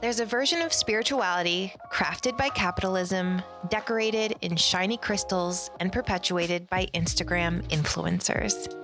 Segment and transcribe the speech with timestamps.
[0.00, 6.86] There's a version of spirituality crafted by capitalism, decorated in shiny crystals, and perpetuated by
[6.94, 8.74] Instagram influencers.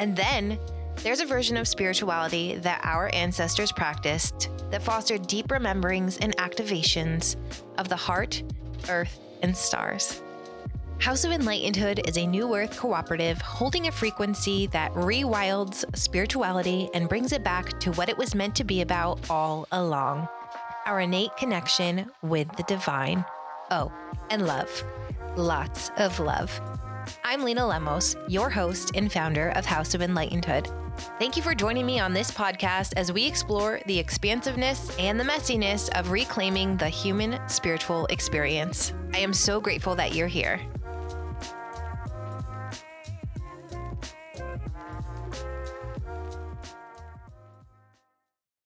[0.00, 0.58] And then
[1.04, 7.36] there's a version of spirituality that our ancestors practiced that fostered deep rememberings and activations
[7.78, 8.42] of the heart,
[8.88, 10.20] earth, and stars.
[10.98, 17.08] House of Enlightenedhood is a New Earth cooperative holding a frequency that rewilds spirituality and
[17.08, 20.26] brings it back to what it was meant to be about all along
[20.86, 23.24] our innate connection with the divine.
[23.70, 23.92] Oh,
[24.30, 24.84] and love.
[25.36, 26.58] Lots of love.
[27.24, 30.72] I'm Lena Lemos, your host and founder of House of Enlightenedhood.
[31.18, 35.24] Thank you for joining me on this podcast as we explore the expansiveness and the
[35.24, 38.94] messiness of reclaiming the human spiritual experience.
[39.12, 40.60] I am so grateful that you're here.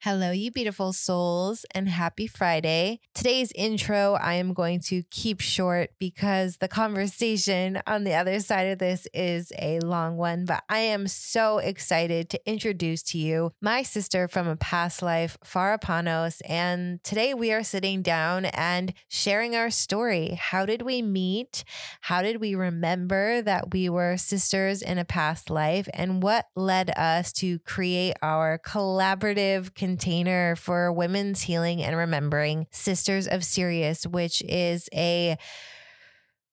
[0.03, 3.01] Hello, you beautiful souls, and happy Friday.
[3.15, 8.69] Today's intro I am going to keep short because the conversation on the other side
[8.69, 13.53] of this is a long one, but I am so excited to introduce to you
[13.61, 16.41] my sister from a past life, Farah Panos.
[16.49, 20.39] And today we are sitting down and sharing our story.
[20.41, 21.63] How did we meet?
[22.01, 25.91] How did we remember that we were sisters in a past life?
[25.93, 33.27] And what led us to create our collaborative container for women's healing and remembering Sisters
[33.27, 35.37] of Sirius, which is a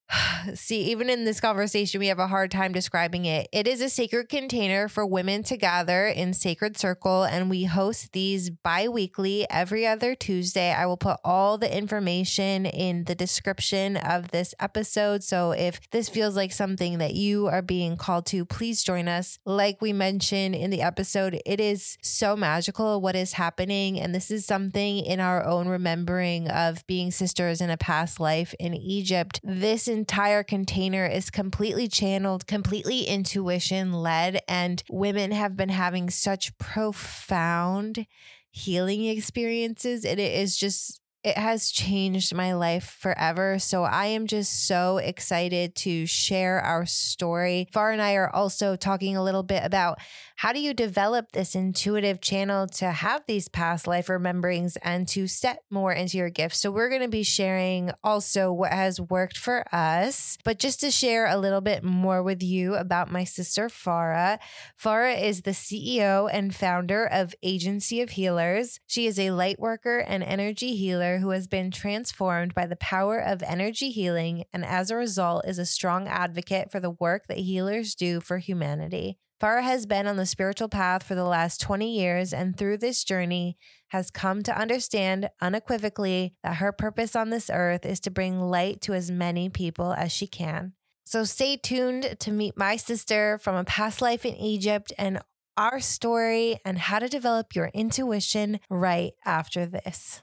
[0.54, 3.48] See, even in this conversation, we have a hard time describing it.
[3.52, 8.14] It is a sacred container for women to gather in sacred circle, and we host
[8.14, 10.72] these bi weekly every other Tuesday.
[10.72, 15.24] I will put all the information in the description of this episode.
[15.24, 19.40] So if this feels like something that you are being called to, please join us.
[19.46, 24.00] Like we mentioned in the episode, it is so magical what is happening.
[24.00, 28.54] And this is something in our own remembering of being sisters in a past life
[28.60, 29.40] in Egypt.
[29.44, 36.58] This entire container is completely channeled, completely intuition led, and women have been having such
[36.58, 38.06] profound
[38.52, 40.06] healing experiences.
[40.06, 43.60] And it is just it has changed my life forever.
[43.60, 47.68] So I am just so excited to share our story.
[47.74, 50.00] Far and I are also talking a little bit about
[50.38, 55.28] how do you develop this intuitive channel to have these past life rememberings and to
[55.28, 56.62] step more into your gifts.
[56.62, 60.92] So we're going to be sharing also what has worked for us, but just to
[60.92, 64.38] share a little bit more with you about my sister Farah.
[64.82, 68.80] Farah is the CEO and founder of Agency of Healers.
[68.86, 73.20] She is a light worker and energy healer who has been transformed by the power
[73.20, 77.40] of energy healing and as a result is a strong advocate for the work that
[77.40, 79.18] healers do for humanity.
[79.42, 83.04] Farah has been on the spiritual path for the last 20 years and through this
[83.04, 83.58] journey
[83.90, 88.82] has come to understand unequivocally that her purpose on this earth is to bring light
[88.82, 90.74] to as many people as she can.
[91.06, 95.22] So stay tuned to meet my sister from a past life in Egypt and
[95.56, 100.22] our story and how to develop your intuition right after this.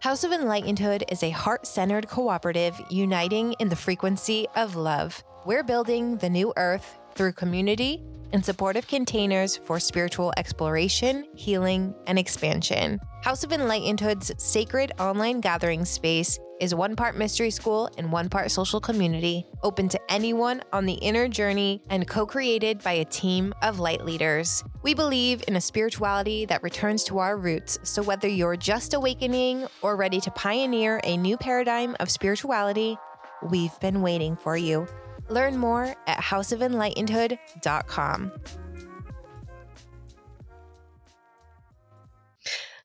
[0.00, 5.22] House of Enlightenedhood is a heart centered cooperative uniting in the frequency of love.
[5.44, 8.02] We're building the new earth through community
[8.32, 13.00] and supportive containers for spiritual exploration, healing, and expansion.
[13.22, 18.50] House of Enlightenedhood's sacred online gathering space is one part mystery school and one part
[18.50, 23.52] social community, open to anyone on the inner journey and co created by a team
[23.62, 24.62] of light leaders.
[24.82, 29.66] We believe in a spirituality that returns to our roots, so whether you're just awakening
[29.82, 32.96] or ready to pioneer a new paradigm of spirituality,
[33.42, 34.86] we've been waiting for you.
[35.30, 38.32] Learn more at houseofenlightenedhood.com.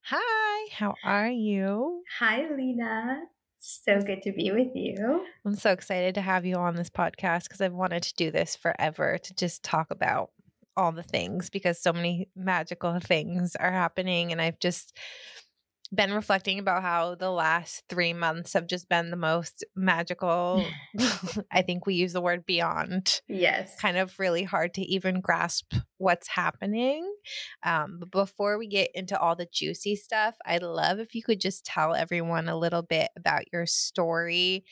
[0.04, 2.04] Hi, how are you?
[2.20, 3.24] Hi, Lena.
[3.58, 5.26] So good to be with you.
[5.44, 8.56] I'm so excited to have you on this podcast because I've wanted to do this
[8.56, 10.30] forever to just talk about
[10.78, 14.32] all the things because so many magical things are happening.
[14.32, 14.96] And I've just
[15.94, 20.66] been reflecting about how the last three months have just been the most magical.
[21.52, 23.22] I think we use the word beyond.
[23.28, 23.76] Yes.
[23.80, 27.06] Kind of really hard to even grasp what's happening.
[27.64, 31.40] Um, but before we get into all the juicy stuff, I'd love if you could
[31.40, 34.66] just tell everyone a little bit about your story.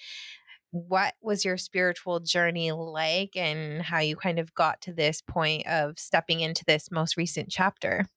[0.71, 5.67] What was your spiritual journey like, and how you kind of got to this point
[5.67, 8.07] of stepping into this most recent chapter?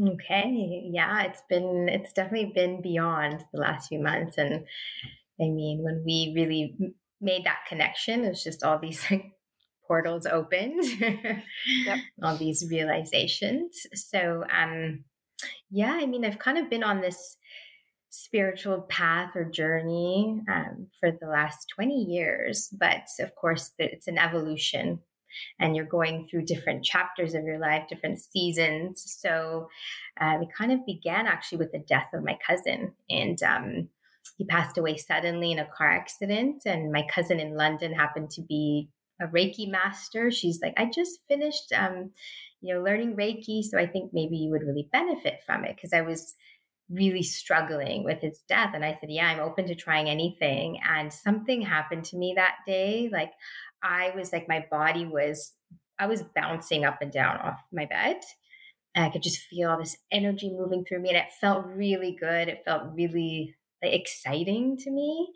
[0.00, 0.88] Okay.
[0.92, 4.38] Yeah, it's been, it's definitely been beyond the last few months.
[4.38, 4.64] And
[5.40, 6.76] I mean, when we really
[7.20, 9.32] made that connection, it's just all these like
[9.86, 10.82] portals opened,
[11.84, 11.98] yep.
[12.22, 13.86] all these realizations.
[13.94, 15.04] So, um,
[15.70, 17.36] yeah, I mean, I've kind of been on this
[18.10, 24.18] spiritual path or journey um, for the last 20 years, but of course, it's an
[24.18, 25.00] evolution
[25.58, 29.02] and you're going through different chapters of your life, different seasons.
[29.20, 29.68] So
[30.20, 32.92] uh, it kind of began actually with the death of my cousin.
[33.08, 33.88] And um,
[34.36, 36.62] he passed away suddenly in a car accident.
[36.66, 38.88] And my cousin in London happened to be
[39.20, 40.30] a Reiki master.
[40.30, 42.10] She's like, I just finished, um,
[42.60, 43.62] you know, learning Reiki.
[43.62, 46.34] So I think maybe you would really benefit from it because I was
[46.90, 48.72] really struggling with his death.
[48.74, 50.78] And I said, Yeah, I'm open to trying anything.
[50.88, 53.08] And something happened to me that day.
[53.12, 53.32] Like
[53.84, 55.52] I was like, my body was,
[55.98, 58.16] I was bouncing up and down off my bed.
[58.94, 61.10] And I could just feel all this energy moving through me.
[61.10, 62.48] And it felt really good.
[62.48, 65.34] It felt really like, exciting to me.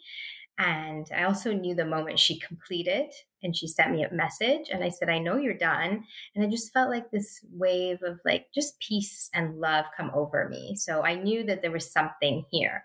[0.58, 3.12] And I also knew the moment she completed
[3.44, 6.02] and she sent me a message and I said, I know you're done.
[6.34, 10.48] And I just felt like this wave of like just peace and love come over
[10.48, 10.74] me.
[10.74, 12.82] So I knew that there was something here.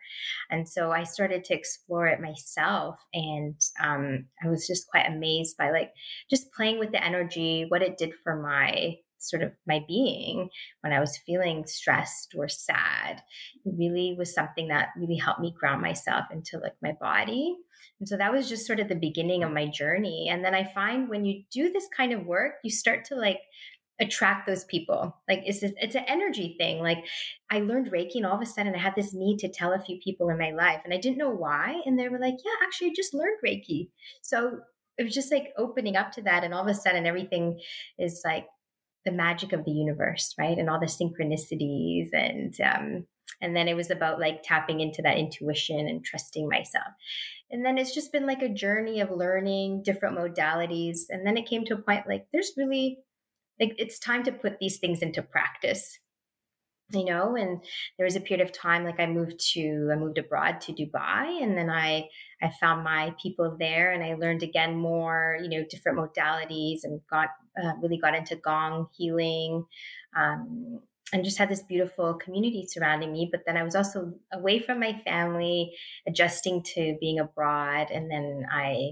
[0.51, 2.99] And so I started to explore it myself.
[3.13, 5.91] And um, I was just quite amazed by like
[6.29, 10.49] just playing with the energy, what it did for my sort of my being
[10.81, 13.21] when I was feeling stressed or sad.
[13.65, 17.55] It really was something that really helped me ground myself into like my body.
[17.99, 20.27] And so that was just sort of the beginning of my journey.
[20.29, 23.39] And then I find when you do this kind of work, you start to like
[23.99, 25.15] attract those people.
[25.29, 26.79] Like it's it's an energy thing.
[26.79, 27.05] Like
[27.51, 29.79] I learned Reiki and all of a sudden I had this need to tell a
[29.79, 31.81] few people in my life and I didn't know why.
[31.85, 33.89] And they were like, yeah, actually I just learned Reiki.
[34.21, 34.59] So
[34.97, 37.59] it was just like opening up to that and all of a sudden everything
[37.97, 38.45] is like
[39.05, 40.57] the magic of the universe, right?
[40.57, 43.05] And all the synchronicities and um,
[43.41, 46.87] and then it was about like tapping into that intuition and trusting myself.
[47.51, 51.01] And then it's just been like a journey of learning different modalities.
[51.09, 52.99] And then it came to a point like there's really
[53.59, 55.99] like it's time to put these things into practice
[56.91, 57.63] you know and
[57.97, 61.41] there was a period of time like i moved to i moved abroad to dubai
[61.41, 62.07] and then i
[62.41, 66.99] i found my people there and i learned again more you know different modalities and
[67.09, 67.29] got
[67.61, 69.65] uh, really got into gong healing
[70.15, 70.81] um,
[71.13, 74.79] and just had this beautiful community surrounding me but then i was also away from
[74.79, 75.71] my family
[76.07, 78.91] adjusting to being abroad and then i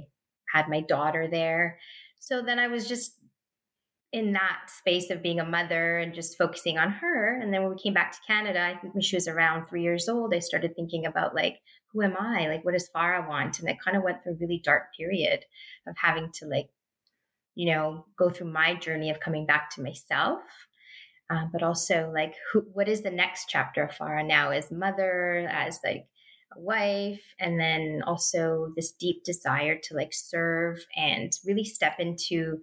[0.52, 1.80] had my daughter there.
[2.20, 3.18] So then i was just
[4.14, 7.40] in that space of being a mother and just focusing on her.
[7.42, 9.84] And then when we came back to Canada, I think when she was around three
[9.84, 11.60] years old, I started thinking about like,
[11.94, 12.48] who am I?
[12.48, 13.60] Like, what does Farah want?
[13.60, 15.46] And I kind of went through a really dark period
[15.88, 16.68] of having to like,
[17.56, 20.42] you know, go through my journey of coming back to myself.
[21.30, 25.48] Uh, but also like, who, what is the next chapter of Farah now as mother,
[25.50, 26.06] as like
[26.54, 32.60] a wife, and then also this deep desire to like serve and really step into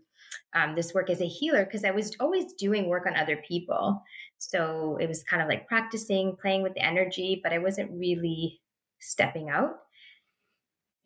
[0.55, 4.03] um, this work as a healer because I was always doing work on other people.
[4.39, 8.61] So it was kind of like practicing, playing with the energy, but I wasn't really
[9.01, 9.77] stepping out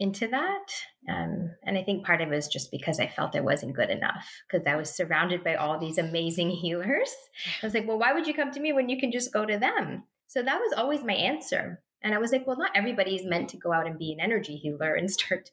[0.02, 0.66] into that.
[1.08, 3.88] Um, and I think part of it was just because I felt I wasn't good
[3.88, 7.14] enough because I was surrounded by all these amazing healers.
[7.62, 9.46] I was like, well, why would you come to me when you can just go
[9.46, 10.04] to them?
[10.26, 11.82] So that was always my answer.
[12.02, 14.20] And I was like, well, not everybody is meant to go out and be an
[14.20, 15.50] energy healer and start,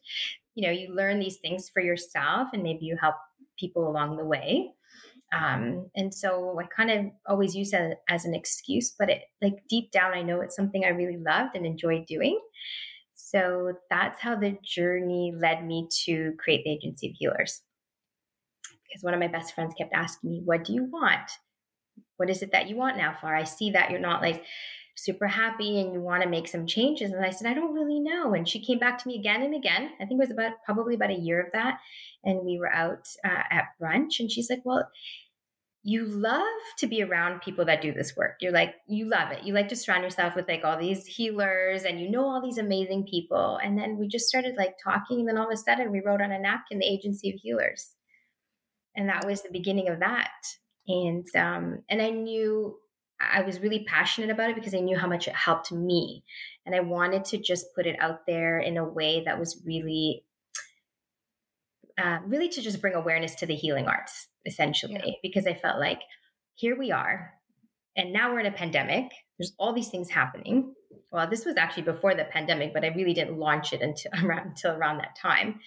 [0.54, 3.14] you know, you learn these things for yourself and maybe you help
[3.60, 4.72] people along the way.
[5.32, 9.62] Um, and so I kind of always use it as an excuse, but it like
[9.68, 12.38] deep down, I know it's something I really loved and enjoyed doing.
[13.14, 17.60] So that's how the journey led me to create the Agency of Healers.
[18.88, 21.30] Because one of my best friends kept asking me, What do you want?
[22.16, 23.36] What is it that you want now, Far?
[23.36, 24.44] I see that you're not like
[25.04, 27.12] super happy and you want to make some changes.
[27.12, 28.34] And I said, I don't really know.
[28.34, 29.90] And she came back to me again and again.
[30.00, 31.78] I think it was about probably about a year of that.
[32.24, 34.88] And we were out uh, at brunch and she's like, Well,
[35.82, 36.44] you love
[36.78, 38.36] to be around people that do this work.
[38.40, 39.44] You're like, you love it.
[39.44, 42.58] You like to surround yourself with like all these healers and you know all these
[42.58, 43.58] amazing people.
[43.62, 45.20] And then we just started like talking.
[45.20, 47.94] And then all of a sudden we wrote on a napkin the Agency of Healers.
[48.94, 50.28] And that was the beginning of that.
[50.86, 52.76] And um, and I knew
[53.20, 56.24] I was really passionate about it because I knew how much it helped me.
[56.64, 60.24] And I wanted to just put it out there in a way that was really,
[62.02, 65.12] uh, really to just bring awareness to the healing arts, essentially, yeah.
[65.22, 66.00] because I felt like
[66.54, 67.34] here we are.
[67.96, 69.10] And now we're in a pandemic.
[69.38, 70.74] There's all these things happening.
[71.12, 74.48] Well, this was actually before the pandemic, but I really didn't launch it until around,
[74.48, 75.60] until around that time.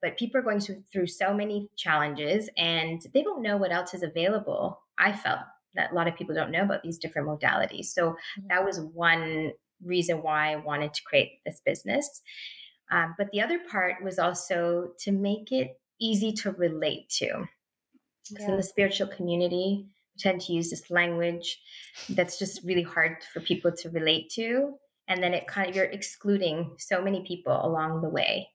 [0.00, 4.02] But people are going through so many challenges and they don't know what else is
[4.02, 4.80] available.
[4.98, 5.40] I felt
[5.76, 7.86] that a lot of people don't know about these different modalities.
[7.86, 8.48] So mm-hmm.
[8.48, 9.52] that was one
[9.84, 12.22] reason why I wanted to create this business.
[12.90, 17.46] Um, but the other part was also to make it easy to relate to.
[18.28, 18.50] Because yeah.
[18.50, 21.60] in the spiritual community, we tend to use this language
[22.10, 24.74] that's just really hard for people to relate to
[25.08, 28.48] and then it kind of you're excluding so many people along the way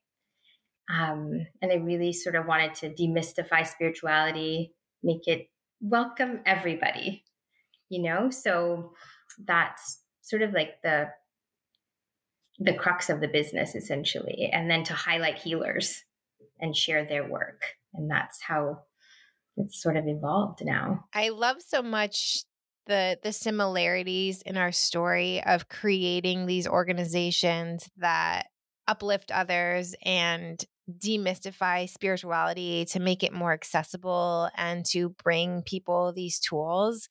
[0.90, 5.48] um, and i really sort of wanted to demystify spirituality make it
[5.82, 7.24] welcome everybody
[7.90, 8.92] you know so
[9.46, 11.08] that's sort of like the
[12.58, 16.02] the crux of the business essentially and then to highlight healers
[16.60, 17.62] and share their work
[17.94, 18.78] and that's how
[19.56, 21.04] it's sort of evolved now.
[21.12, 22.44] I love so much
[22.86, 28.46] the the similarities in our story of creating these organizations that
[28.88, 36.40] uplift others and demystify spirituality to make it more accessible and to bring people these
[36.40, 37.08] tools.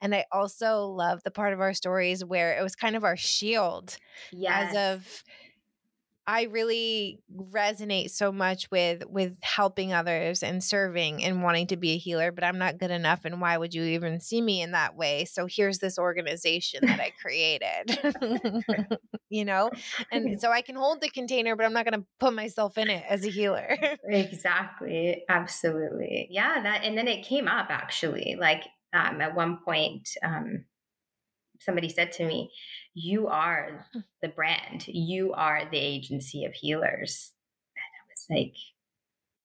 [0.00, 3.16] And I also love the part of our stories where it was kind of our
[3.16, 3.96] shield
[4.32, 4.74] yes.
[4.74, 5.24] as of
[6.26, 11.92] I really resonate so much with with helping others and serving and wanting to be
[11.92, 14.72] a healer, but I'm not good enough and why would you even see me in
[14.72, 15.24] that way?
[15.24, 18.98] So here's this organization that I created.
[19.32, 19.70] you know?
[20.12, 22.88] And so I can hold the container, but I'm not going to put myself in
[22.88, 23.76] it as a healer.
[24.04, 25.24] exactly.
[25.28, 26.28] Absolutely.
[26.30, 28.36] Yeah, that and then it came up actually.
[28.38, 28.62] Like
[28.92, 30.66] um, at one point um,
[31.60, 32.50] somebody said to me,
[32.94, 34.00] You are hmm.
[34.20, 37.32] the brand, you are the agency of healers.
[37.76, 38.56] And I was like,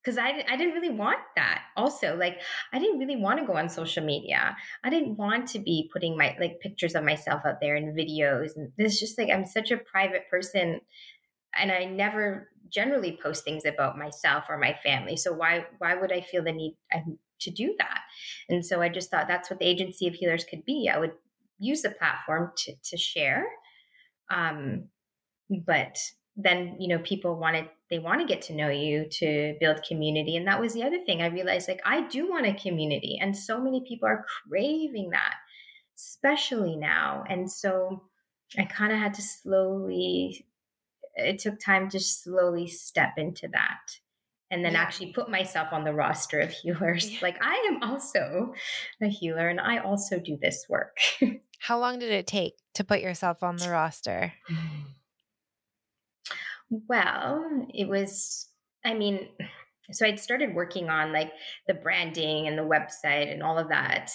[0.08, 1.62] because I, I didn't really want that.
[1.76, 2.40] Also like
[2.72, 4.56] i didn't really want to go on social media.
[4.84, 8.56] I didn't want to be putting my like pictures of myself out there in videos
[8.56, 10.80] and it's just like i'm such a private person
[11.54, 15.16] and i never generally post things about myself or my family.
[15.16, 18.00] So why why would i feel the need um, to do that?
[18.48, 20.90] And so i just thought that's what the agency of healers could be.
[20.92, 21.12] I would
[21.58, 23.44] use the platform to, to share.
[24.30, 24.84] Um,
[25.66, 25.98] but
[26.36, 30.36] then, you know, people wanted, they want to get to know you to build community.
[30.36, 33.18] And that was the other thing I realized like, I do want a community.
[33.20, 35.34] And so many people are craving that,
[35.96, 37.24] especially now.
[37.28, 38.04] And so
[38.56, 40.46] I kind of had to slowly,
[41.14, 43.80] it took time to slowly step into that
[44.50, 44.80] and then yeah.
[44.80, 47.10] actually put myself on the roster of healers.
[47.10, 47.18] Yeah.
[47.22, 48.54] Like I am also
[49.02, 50.98] a healer and I also do this work.
[51.60, 54.32] How long did it take to put yourself on the roster?
[56.70, 58.48] Well, it was,
[58.84, 59.28] I mean,
[59.90, 61.32] so I'd started working on like
[61.66, 64.10] the branding and the website and all of that.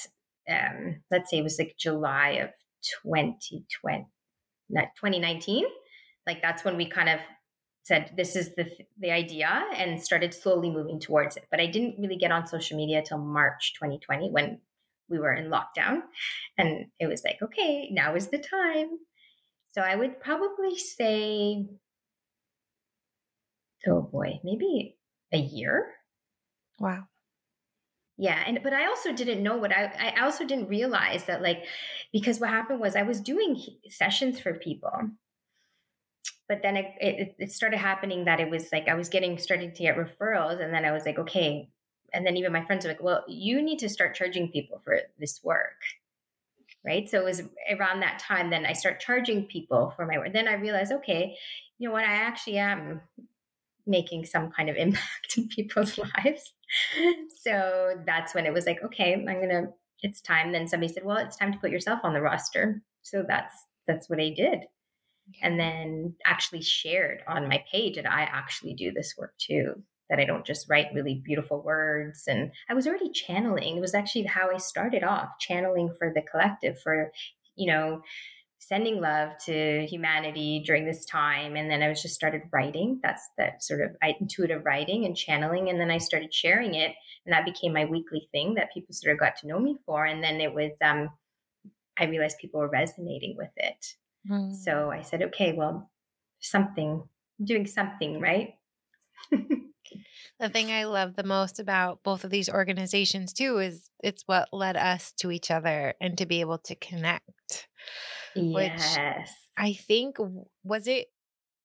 [0.49, 2.49] Um, let's say it was like July of
[3.03, 4.05] 2020,
[4.69, 5.65] 2019.
[6.25, 7.19] Like that's when we kind of
[7.83, 8.65] said this is the
[8.97, 11.45] the idea and started slowly moving towards it.
[11.51, 14.59] But I didn't really get on social media till March 2020 when
[15.09, 16.01] we were in lockdown.
[16.57, 18.97] And it was like, okay, now is the time.
[19.69, 21.65] So I would probably say,
[23.87, 24.97] oh boy, maybe
[25.31, 25.93] a year.
[26.79, 27.03] Wow.
[28.17, 31.65] Yeah, and but I also didn't know what I I also didn't realize that like
[32.11, 33.59] because what happened was I was doing
[33.89, 34.91] sessions for people.
[36.53, 39.71] But then it, it, it started happening that it was like I was getting starting
[39.71, 41.67] to get referrals and then I was like okay,
[42.13, 44.99] and then even my friends were like, well, you need to start charging people for
[45.17, 45.81] this work.
[46.85, 47.09] Right.
[47.09, 47.41] So it was
[47.71, 50.31] around that time, then I start charging people for my work.
[50.31, 51.35] Then I realized, okay,
[51.79, 52.03] you know what?
[52.03, 53.01] I actually am
[53.87, 56.53] making some kind of impact in people's lives.
[57.41, 59.69] so that's when it was like, okay, I'm to,
[60.03, 60.51] it's time.
[60.51, 62.83] Then somebody said, well, it's time to put yourself on the roster.
[63.01, 63.55] So that's,
[63.87, 64.65] that's what I did.
[65.41, 70.19] And then actually shared on my page that I actually do this work too that
[70.19, 72.23] I don't just write really beautiful words.
[72.27, 73.77] And I was already channeling.
[73.77, 77.11] It was actually how I started off channeling for the collective, for,
[77.55, 78.01] you know,
[78.59, 81.55] sending love to humanity during this time.
[81.55, 82.99] And then I was just started writing.
[83.01, 85.69] That's that sort of intuitive writing and channeling.
[85.69, 86.93] And then I started sharing it.
[87.25, 90.05] And that became my weekly thing that people sort of got to know me for.
[90.05, 91.09] And then it was, um,
[91.97, 93.85] I realized people were resonating with it.
[94.29, 94.55] Mm.
[94.55, 95.89] So I said, okay, well,
[96.39, 97.03] something,
[97.43, 98.55] doing something, right?
[100.39, 104.49] the thing I love the most about both of these organizations too is it's what
[104.51, 107.67] led us to each other and to be able to connect.
[108.35, 109.33] Yes.
[109.57, 110.17] I think
[110.63, 111.07] was it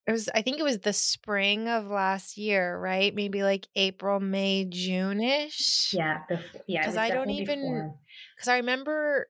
[0.07, 3.15] it was I think it was the spring of last year, right?
[3.15, 5.93] Maybe like April, May, June-ish.
[5.93, 6.81] Yeah, before, yeah.
[6.81, 7.93] Because I don't even
[8.37, 9.29] because I remember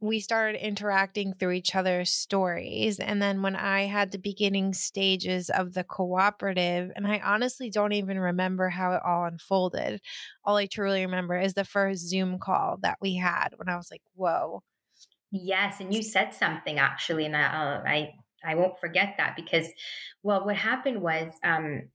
[0.00, 2.98] we started interacting through each other's stories.
[3.00, 7.92] And then when I had the beginning stages of the cooperative, and I honestly don't
[7.92, 10.00] even remember how it all unfolded.
[10.44, 13.90] All I truly remember is the first Zoom call that we had when I was
[13.90, 14.62] like, whoa.
[15.30, 15.80] Yes.
[15.80, 19.68] And you said something actually, and I, I, I won't forget that because,
[20.22, 21.88] well, what happened was, um,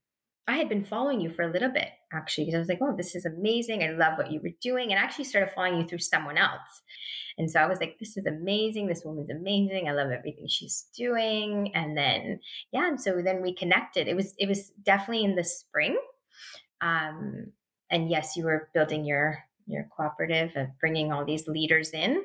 [0.48, 2.94] I had been following you for a little bit actually because I was like, oh,
[2.96, 3.82] this is amazing.
[3.82, 4.90] I love what you were doing.
[4.90, 6.82] And I actually started following you through someone else.
[7.38, 8.86] And so I was like, this is amazing.
[8.86, 9.88] This woman's amazing.
[9.88, 11.72] I love everything she's doing.
[11.74, 12.40] And then,
[12.72, 12.88] yeah.
[12.88, 14.08] And so then we connected.
[14.08, 15.98] It was, it was definitely in the spring.
[16.80, 17.52] Um,
[17.90, 22.22] and yes, you were building your, your cooperative and bringing all these leaders in.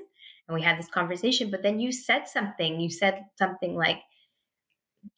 [0.48, 4.00] And we had this conversation, but then you said something, you said something like,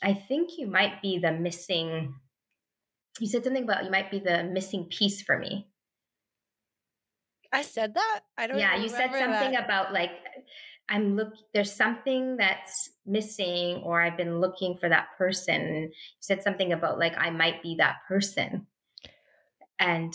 [0.02, 2.16] I think you might be the missing
[3.20, 5.68] you said something about you might be the missing piece for me.
[7.52, 8.22] I said that.
[8.38, 8.60] I don't.
[8.60, 9.66] Yeah, you said something that.
[9.66, 10.12] about like
[10.90, 11.34] I'm look.
[11.54, 15.84] There's something that's missing, or I've been looking for that person.
[15.84, 18.68] You said something about like I might be that person,
[19.80, 20.14] and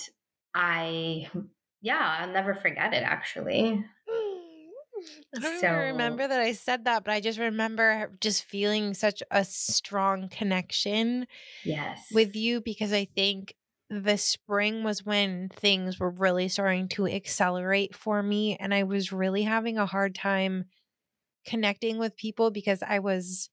[0.54, 1.28] I,
[1.80, 3.02] yeah, I'll never forget it.
[3.02, 3.84] Actually,
[5.36, 9.22] I don't so, remember that I said that, but I just remember just feeling such
[9.30, 11.26] a strong connection
[11.64, 12.06] yes.
[12.12, 13.54] with you because I think
[13.92, 19.12] the spring was when things were really starting to accelerate for me and I was
[19.12, 20.64] really having a hard time
[21.46, 23.50] connecting with people because I was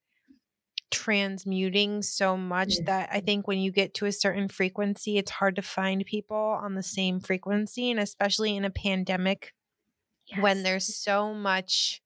[0.91, 2.85] transmuting so much mm-hmm.
[2.85, 6.37] that I think when you get to a certain frequency it's hard to find people
[6.37, 9.53] on the same frequency and especially in a pandemic
[10.29, 10.41] yes.
[10.41, 12.01] when there's so much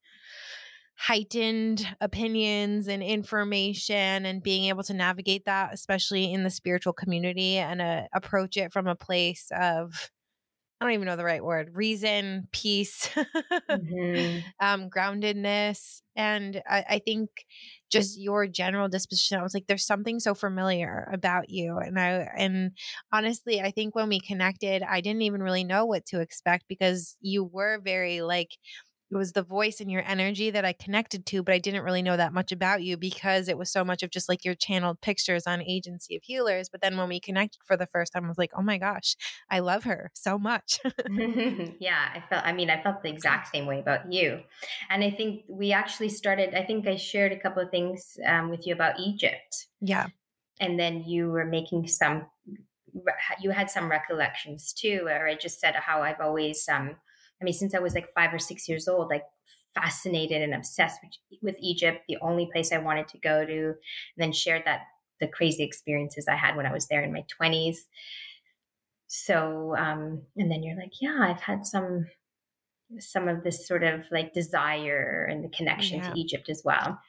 [0.96, 7.56] heightened opinions and information and being able to navigate that especially in the spiritual community
[7.56, 10.10] and uh, approach it from a place of
[10.84, 13.08] I don't even know the right word reason, peace,
[13.70, 14.40] mm-hmm.
[14.60, 16.02] um, groundedness.
[16.14, 17.30] And I, I, think
[17.90, 21.78] just your general disposition, I was like, there's something so familiar about you.
[21.78, 22.72] And I, and
[23.10, 27.16] honestly, I think when we connected, I didn't even really know what to expect because
[27.22, 28.50] you were very like,
[29.14, 32.02] it was the voice and your energy that I connected to, but I didn't really
[32.02, 35.00] know that much about you because it was so much of just like your channeled
[35.00, 36.68] pictures on Agency of Healers.
[36.68, 39.14] But then when we connected for the first time, I was like, oh my gosh,
[39.48, 40.80] I love her so much.
[41.78, 44.40] yeah, I felt, I mean, I felt the exact same way about you.
[44.90, 48.50] And I think we actually started, I think I shared a couple of things um,
[48.50, 49.66] with you about Egypt.
[49.80, 50.08] Yeah.
[50.58, 52.26] And then you were making some,
[53.40, 56.96] you had some recollections too, where I just said how I've always, um,
[57.40, 59.24] I mean, since I was like five or six years old, like
[59.74, 63.74] fascinated and obsessed with, with Egypt, the only place I wanted to go to, and
[64.16, 64.82] then shared that
[65.20, 67.76] the crazy experiences I had when I was there in my 20s.
[69.06, 72.06] So, um, and then you're like, yeah, I've had some
[72.98, 76.10] some of this sort of like desire and the connection yeah.
[76.10, 77.00] to Egypt as well.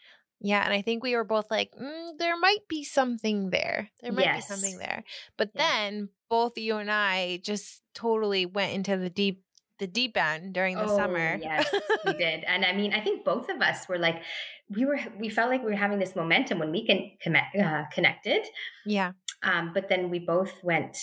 [0.41, 3.89] Yeah, and I think we were both like, mm, there might be something there.
[4.01, 4.47] There might yes.
[4.47, 5.03] be something there.
[5.37, 5.61] But yeah.
[5.67, 9.44] then both you and I just totally went into the deep
[9.79, 11.37] the deep end during the oh, summer.
[11.41, 11.67] yes,
[12.05, 12.43] we did.
[12.45, 14.21] And I mean, I think both of us were like,
[14.69, 17.83] we were, we felt like we were having this momentum when we can connect, uh,
[17.91, 18.45] connected.
[18.85, 19.11] Yeah.
[19.43, 20.97] Um, but then we both went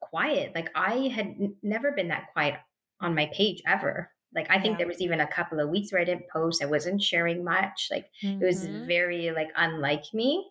[0.00, 0.52] quiet.
[0.54, 2.56] Like I had n- never been that quiet
[3.00, 4.10] on my page ever.
[4.34, 4.78] Like I think yeah.
[4.78, 6.62] there was even a couple of weeks where I didn't post.
[6.62, 7.88] I wasn't sharing much.
[7.90, 8.42] Like mm-hmm.
[8.42, 8.86] it was mm-hmm.
[8.86, 10.50] very like unlike me.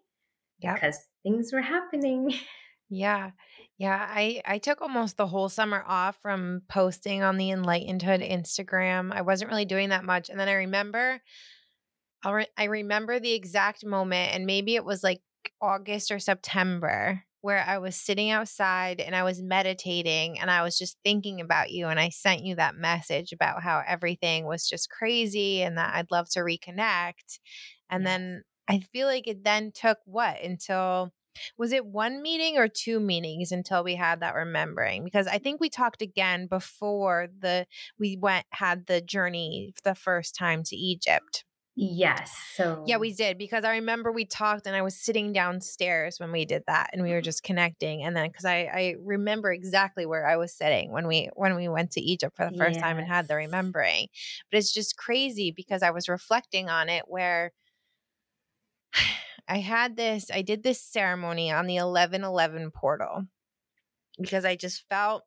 [0.60, 0.76] Yeah.
[0.76, 2.34] Because things were happening.
[2.92, 3.32] Yeah.
[3.78, 9.12] Yeah, I I took almost the whole summer off from posting on the Enlightenedhood Instagram.
[9.12, 11.22] I wasn't really doing that much, and then I remember,
[12.24, 15.22] I re- I remember the exact moment, and maybe it was like
[15.62, 20.78] August or September, where I was sitting outside and I was meditating, and I was
[20.78, 24.90] just thinking about you, and I sent you that message about how everything was just
[24.92, 27.40] crazy, and that I'd love to reconnect,
[27.90, 31.12] and then I feel like it then took what until
[31.58, 35.04] was it one meeting or two meetings until we had that remembering?
[35.04, 37.66] Because I think we talked again before the
[38.00, 41.44] we went had the journey the first time to Egypt.
[41.76, 42.32] Yes.
[42.56, 46.32] So Yeah, we did because I remember we talked and I was sitting downstairs when
[46.32, 47.24] we did that and we were mm-hmm.
[47.24, 51.30] just connecting and then cuz I I remember exactly where I was sitting when we
[51.34, 52.84] when we went to Egypt for the first yes.
[52.84, 54.08] time and had the remembering.
[54.52, 57.54] But it's just crazy because I was reflecting on it where
[59.48, 63.26] I had this, I did this ceremony on the 1111 portal
[64.20, 65.24] because I just felt,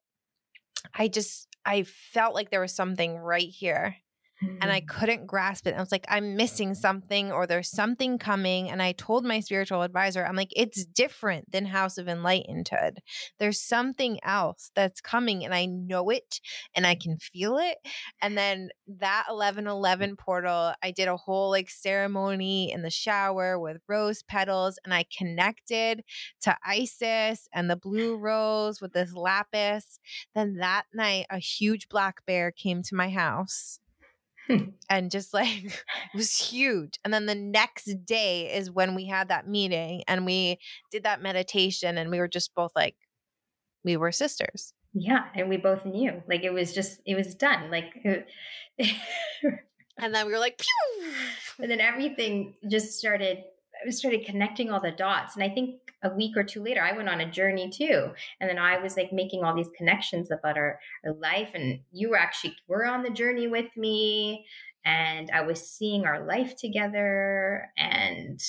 [0.94, 3.96] I just, I felt like there was something right here
[4.42, 4.88] and I mm.
[4.88, 5.74] couldn't grasp it.
[5.74, 8.68] I was like, I'm missing something or there's something coming.
[8.68, 12.98] And I told my spiritual advisor, I'm like, it's different than House of Enlightenedhood.
[13.38, 16.40] There's something else that's coming and I know it
[16.74, 17.78] and I can feel it.
[18.20, 23.78] And then that 1111 portal, I did a whole like ceremony in the shower with
[23.88, 26.02] rose petals and I connected
[26.42, 29.98] to Isis and the blue rose with this lapis.
[30.34, 33.78] Then that night, a huge black bear came to my house
[34.46, 34.70] Hmm.
[34.90, 36.98] and just like it was huge.
[37.04, 40.58] And then the next day is when we had that meeting and we
[40.90, 42.96] did that meditation and we were just both like
[43.84, 44.74] we were sisters.
[44.92, 46.22] Yeah, and we both knew.
[46.28, 47.70] Like it was just it was done.
[47.70, 47.94] Like
[49.98, 51.12] and then we were like Pew!
[51.60, 53.38] and then everything just started
[53.86, 55.34] I started connecting all the dots.
[55.36, 58.10] And I think a week or two later, I went on a journey too.
[58.38, 61.50] And then I was like making all these connections about our, our life.
[61.54, 64.44] And you were actually were on the journey with me.
[64.84, 67.70] And I was seeing our life together.
[67.78, 68.40] And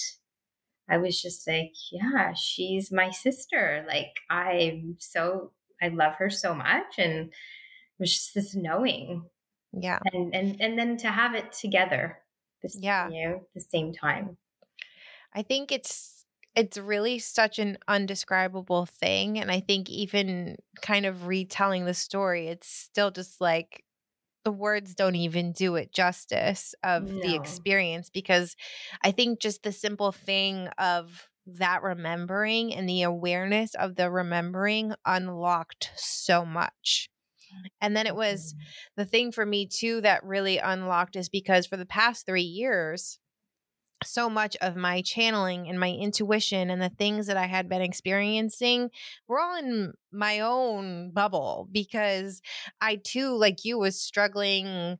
[0.90, 3.86] I was just like, yeah, she's my sister.
[3.88, 7.00] Like I'm so I love her so much.
[7.00, 9.24] And it was just this knowing.
[9.72, 10.00] Yeah.
[10.12, 12.20] And and and then to have it together.
[12.62, 13.10] This, yeah.
[13.10, 14.38] You know, the same time.
[15.34, 16.15] I think it's
[16.56, 22.48] it's really such an undescribable thing and I think even kind of retelling the story
[22.48, 23.84] it's still just like
[24.46, 27.20] the words don't even do it justice of no.
[27.22, 28.56] the experience because
[29.04, 34.94] I think just the simple thing of that remembering and the awareness of the remembering
[35.06, 37.10] unlocked so much.
[37.80, 39.02] And then it was mm-hmm.
[39.02, 43.20] the thing for me too that really unlocked is because for the past three years,
[44.04, 47.82] so much of my channeling and my intuition and the things that I had been
[47.82, 48.90] experiencing
[49.28, 52.42] were all in my own bubble because
[52.82, 54.98] I too, like you, was struggling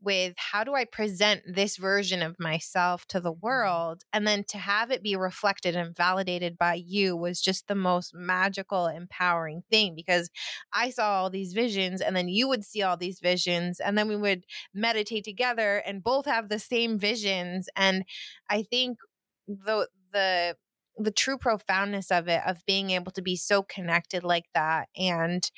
[0.00, 3.44] with how do I present this version of myself to the mm-hmm.
[3.44, 4.02] world?
[4.12, 8.14] And then to have it be reflected and validated by you was just the most
[8.14, 10.30] magical, empowering thing because
[10.72, 14.08] I saw all these visions and then you would see all these visions and then
[14.08, 17.68] we would meditate together and both have the same visions.
[17.76, 18.04] And
[18.48, 18.98] I think
[19.46, 20.56] the, the,
[20.96, 25.48] the true profoundness of it, of being able to be so connected like that and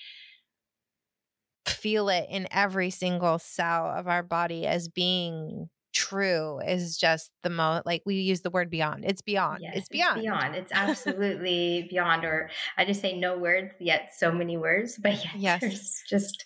[1.70, 7.50] feel it in every single cell of our body as being true is just the
[7.50, 10.72] most like we use the word beyond it's beyond yes, it's beyond it's beyond it's
[10.74, 16.02] absolutely beyond or i just say no words yet so many words but yes, yes.
[16.08, 16.44] just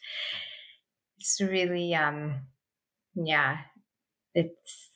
[1.18, 2.40] it's really um
[3.14, 3.58] yeah
[4.34, 4.90] it's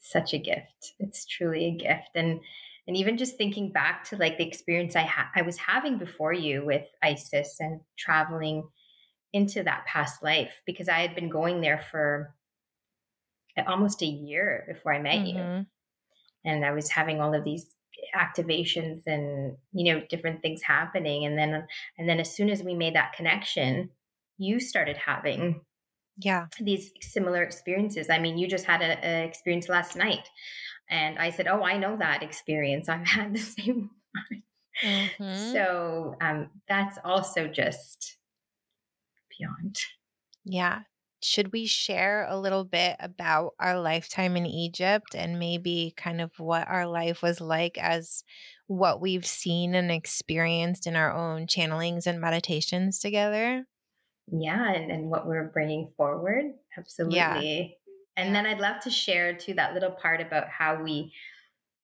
[0.00, 2.40] such a gift it's truly a gift and
[2.86, 6.32] and even just thinking back to like the experience i had i was having before
[6.32, 8.62] you with isis and traveling
[9.32, 12.34] into that past life because I had been going there for
[13.66, 15.58] almost a year before I met mm-hmm.
[15.58, 15.66] you.
[16.44, 17.74] And I was having all of these
[18.14, 21.66] activations and you know different things happening and then
[21.98, 23.90] and then as soon as we made that connection
[24.38, 25.60] you started having
[26.18, 30.28] yeah these similar experiences i mean you just had an experience last night
[30.90, 33.90] and i said oh i know that experience i've had the same
[34.84, 35.52] mm-hmm.
[35.52, 38.18] so um, that's also just
[39.38, 39.76] beyond.
[40.44, 40.80] Yeah.
[41.22, 46.30] Should we share a little bit about our lifetime in Egypt and maybe kind of
[46.38, 48.22] what our life was like as
[48.66, 53.64] what we've seen and experienced in our own channelings and meditations together?
[54.30, 56.44] Yeah, and, and what we're bringing forward.
[56.76, 57.16] Absolutely.
[57.16, 57.66] Yeah.
[58.16, 61.12] And then I'd love to share too that little part about how we,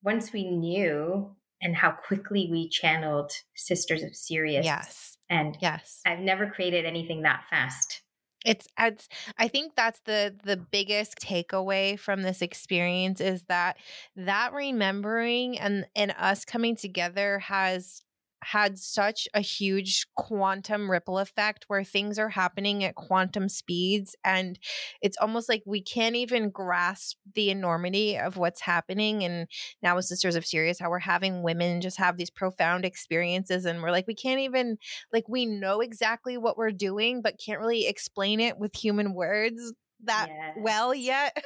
[0.03, 4.67] once we knew and how quickly we channeled Sisters of Sirius.
[4.67, 8.03] Yes and yes, I've never created anything that fast.
[8.45, 13.77] It's, it's I think that's the the biggest takeaway from this experience is that
[14.17, 18.03] that remembering and and us coming together has
[18.43, 24.59] had such a huge quantum ripple effect where things are happening at quantum speeds and
[25.01, 29.47] it's almost like we can't even grasp the enormity of what's happening and
[29.83, 33.83] now with sisters of sirius how we're having women just have these profound experiences and
[33.83, 34.77] we're like we can't even
[35.13, 39.73] like we know exactly what we're doing but can't really explain it with human words
[40.05, 40.57] that yes.
[40.59, 41.45] well yet.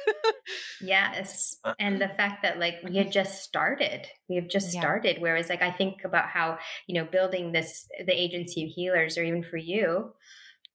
[0.81, 1.55] yes.
[1.79, 4.81] And the fact that like we had just started, we have just yeah.
[4.81, 5.17] started.
[5.19, 9.23] Whereas like I think about how, you know, building this, the agency of healers, or
[9.23, 10.13] even for you,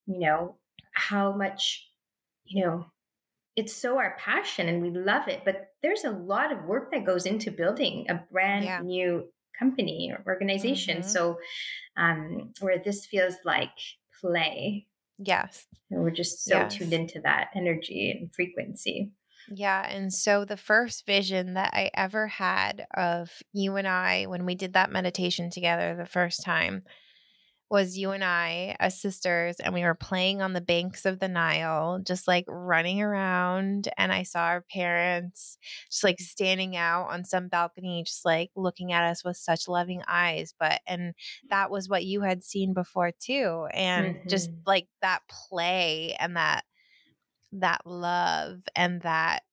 [0.06, 0.56] you know,
[0.92, 1.88] how much,
[2.44, 2.86] you know,
[3.56, 7.04] it's so our passion and we love it, but there's a lot of work that
[7.04, 8.80] goes into building a brand yeah.
[8.80, 9.24] new
[9.58, 10.98] company or organization.
[10.98, 11.08] Mm-hmm.
[11.08, 11.38] So,
[11.96, 13.70] um, where this feels like
[14.20, 14.86] play
[15.18, 15.66] Yes.
[15.90, 16.74] And we're just so yes.
[16.74, 19.12] tuned into that energy and frequency.
[19.48, 19.86] Yeah.
[19.88, 24.54] And so the first vision that I ever had of you and I when we
[24.54, 26.82] did that meditation together the first time
[27.72, 31.26] was you and I as sisters, and we were playing on the banks of the
[31.26, 33.88] Nile, just like running around.
[33.96, 35.56] And I saw our parents
[35.90, 40.02] just like standing out on some balcony, just like looking at us with such loving
[40.06, 40.54] eyes.
[40.60, 41.14] But, and
[41.48, 43.66] that was what you had seen before too.
[43.72, 44.28] And mm-hmm.
[44.28, 46.64] just like that play and that
[47.52, 49.44] that love and that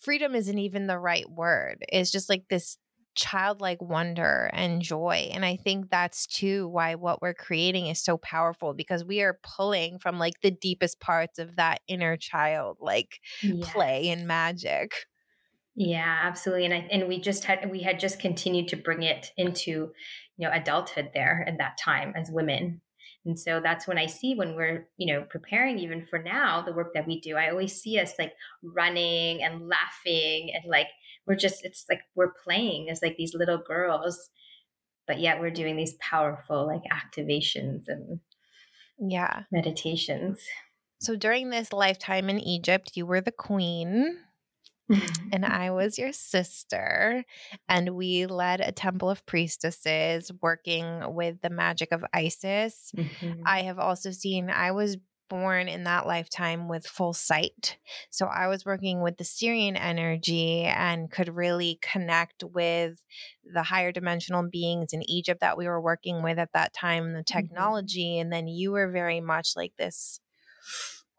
[0.00, 1.84] freedom isn't even the right word.
[1.88, 2.78] It's just like this
[3.20, 5.30] childlike wonder and joy.
[5.32, 9.38] And I think that's too why what we're creating is so powerful because we are
[9.42, 13.70] pulling from like the deepest parts of that inner child, like yes.
[13.70, 15.06] play and magic.
[15.76, 16.64] Yeah, absolutely.
[16.64, 19.92] And I and we just had we had just continued to bring it into, you
[20.38, 22.80] know, adulthood there at that time as women.
[23.26, 26.72] And so that's when I see when we're, you know, preparing even for now, the
[26.72, 30.88] work that we do, I always see us like running and laughing and like
[31.30, 34.30] we're just it's like we're playing as like these little girls,
[35.06, 38.18] but yet we're doing these powerful like activations and
[38.98, 40.40] yeah, meditations.
[41.00, 44.18] So during this lifetime in Egypt, you were the queen
[45.32, 47.24] and I was your sister.
[47.68, 52.90] And we led a temple of priestesses working with the magic of Isis.
[52.96, 53.42] Mm-hmm.
[53.46, 54.96] I have also seen, I was
[55.30, 57.78] born in that lifetime with full sight.
[58.10, 63.02] So I was working with the Sirian energy and could really connect with
[63.42, 67.20] the higher dimensional beings in Egypt that we were working with at that time, the
[67.20, 67.38] mm-hmm.
[67.38, 68.16] technology.
[68.16, 68.20] Mm-hmm.
[68.20, 70.20] And then you were very much like this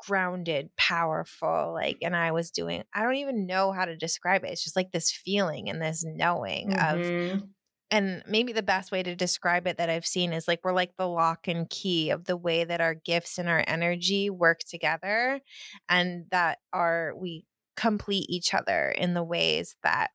[0.06, 4.50] grounded, powerful, like, and I was doing, I don't even know how to describe it.
[4.50, 7.36] It's just like this feeling and this knowing mm-hmm.
[7.36, 7.44] of,
[7.92, 10.96] and maybe the best way to describe it that I've seen is like we're like
[10.98, 15.42] the lock and key of the way that our gifts and our energy work together
[15.90, 20.12] and that are, we complete each other in the ways that,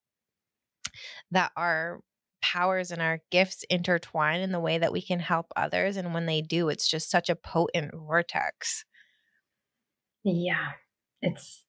[1.30, 2.00] that our
[2.40, 5.98] powers and our gifts intertwine in the way that we can help others.
[5.98, 8.84] And when they do, it's just such a potent vortex.
[10.24, 10.72] Yeah,
[11.20, 11.64] it's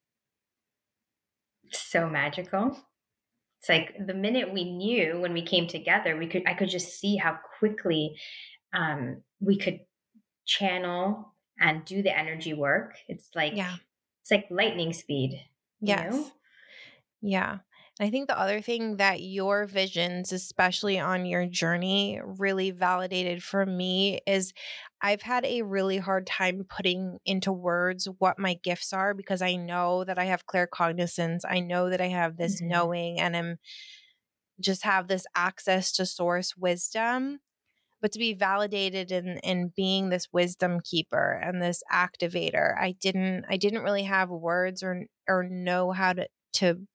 [1.70, 2.78] so magical.
[3.68, 6.98] It's like the minute we knew when we came together, we could I could just
[6.98, 8.16] see how quickly
[8.72, 9.80] um, we could
[10.46, 12.94] channel and do the energy work.
[13.08, 13.76] It's like yeah.
[14.22, 15.40] it's like lightning speed.
[15.80, 16.14] Yes.
[16.14, 16.30] Know?
[17.20, 17.58] Yeah.
[18.00, 23.66] I think the other thing that your visions, especially on your journey, really validated for
[23.66, 24.52] me is
[25.02, 29.56] I've had a really hard time putting into words what my gifts are because I
[29.56, 31.40] know that I have claircognizance.
[31.48, 32.68] I know that I have this mm-hmm.
[32.68, 33.56] knowing and I'm
[34.60, 37.40] just have this access to source wisdom.
[38.00, 43.44] But to be validated in in being this wisdom keeper and this activator, I didn't
[43.50, 46.86] I didn't really have words or or know how to to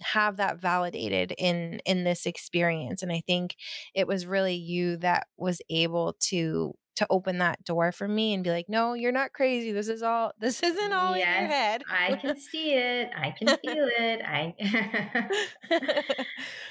[0.00, 3.56] have that validated in in this experience and i think
[3.94, 8.42] it was really you that was able to to open that door for me and
[8.42, 9.70] be like no you're not crazy.
[9.70, 11.82] This is all this isn't all yes, in your head.
[11.88, 13.10] I can see it.
[13.16, 14.20] I can feel it.
[14.24, 14.54] I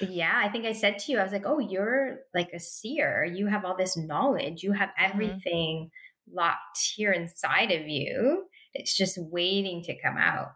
[0.00, 3.24] yeah i think i said to you i was like oh you're like a seer.
[3.24, 4.62] You have all this knowledge.
[4.62, 5.12] You have mm-hmm.
[5.12, 6.36] everything mm-hmm.
[6.36, 8.44] locked here inside of you.
[8.74, 10.52] It's just waiting to come out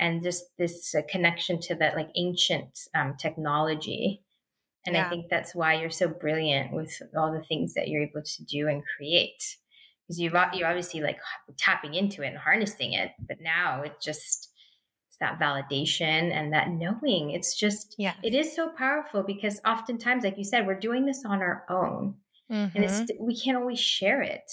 [0.00, 4.22] and just this uh, connection to that like ancient um, technology
[4.86, 5.06] and yeah.
[5.06, 8.44] i think that's why you're so brilliant with all the things that you're able to
[8.44, 9.56] do and create
[10.08, 11.18] because you've you're obviously like
[11.56, 14.48] tapping into it and harnessing it but now it just
[15.08, 20.24] it's that validation and that knowing it's just yeah it is so powerful because oftentimes
[20.24, 22.14] like you said we're doing this on our own
[22.50, 22.76] mm-hmm.
[22.76, 23.24] and it's mm-hmm.
[23.24, 24.50] we can't always share it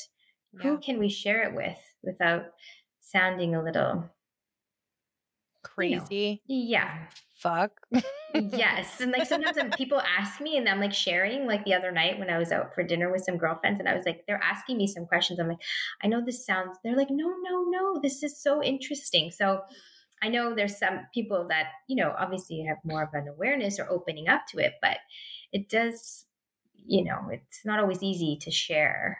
[0.54, 0.62] yeah.
[0.62, 2.44] who can we share it with without
[3.00, 4.10] sounding a little
[5.76, 6.42] crazy.
[6.48, 6.98] You know, yeah.
[7.38, 7.72] Fuck.
[8.34, 9.00] yes.
[9.00, 12.30] And like sometimes people ask me and I'm like sharing, like the other night when
[12.30, 14.88] I was out for dinner with some girlfriends and I was like, they're asking me
[14.88, 15.40] some questions.
[15.40, 15.62] I'm like,
[16.04, 19.30] I know this sounds, they're like, no, no, no, this is so interesting.
[19.30, 19.62] So
[20.22, 23.90] I know there's some people that, you know, obviously have more of an awareness or
[23.90, 24.98] opening up to it, but
[25.54, 26.26] it does,
[26.74, 29.20] you know, it's not always easy to share.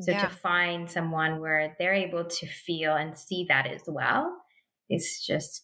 [0.00, 0.22] So yeah.
[0.22, 4.36] to find someone where they're able to feel and see that as well
[4.90, 5.62] is just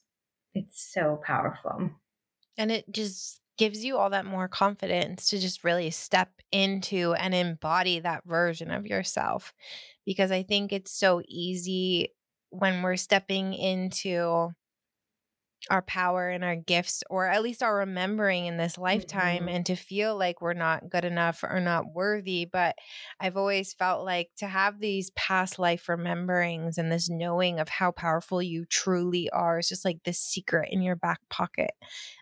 [0.55, 1.91] it's so powerful.
[2.57, 7.35] And it just gives you all that more confidence to just really step into and
[7.35, 9.53] embody that version of yourself.
[10.07, 12.15] Because I think it's so easy
[12.51, 14.51] when we're stepping into
[15.69, 19.49] our power and our gifts, or at least our remembering in this lifetime, mm-hmm.
[19.49, 22.47] and to feel like we're not good enough or not worthy.
[22.51, 22.77] But
[23.21, 27.91] I've always felt like to have these past life rememberings and this knowing of how
[27.91, 31.73] powerful you truly are is just like this secret in your back pocket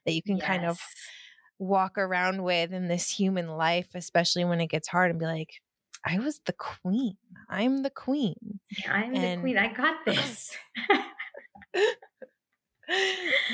[0.05, 0.46] that you can yes.
[0.46, 0.81] kind of
[1.59, 5.61] walk around with in this human life, especially when it gets hard, and be like,
[6.05, 7.16] I was the queen.
[7.48, 8.61] I'm the queen.
[8.70, 9.59] Yeah, I'm and- the queen.
[9.59, 10.57] I got this.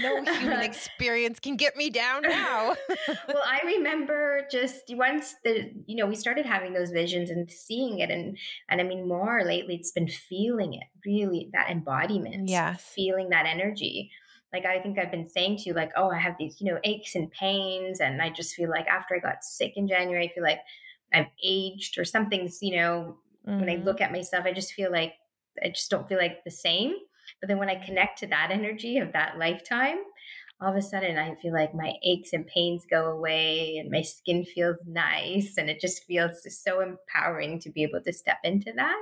[0.03, 2.75] no human experience can get me down now.
[3.29, 7.99] well, I remember just once the you know we started having those visions and seeing
[7.99, 12.75] it, and and I mean more lately, it's been feeling it really that embodiment, yeah,
[12.75, 14.11] feeling that energy.
[14.53, 16.79] Like I think I've been saying to you, like, oh, I have these you know
[16.85, 20.35] aches and pains, and I just feel like after I got sick in January, I
[20.35, 20.61] feel like
[21.13, 23.61] I've aged or something's you know mm-hmm.
[23.61, 23.85] when I mm-hmm.
[23.85, 25.15] look at myself, I just feel like
[25.63, 26.95] I just don't feel like the same.
[27.45, 29.99] But then when I connect to that energy of that lifetime,
[30.63, 34.01] all of a sudden I feel like my aches and pains go away and my
[34.01, 35.59] skin feels nice.
[35.59, 38.97] And it just feels so empowering to be able to step into that.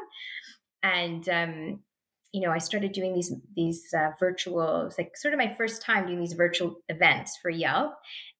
[0.83, 1.85] And, um,
[2.33, 5.81] you know, I started doing these these uh, virtual, it's like sort of my first
[5.81, 7.93] time doing these virtual events for Yelp,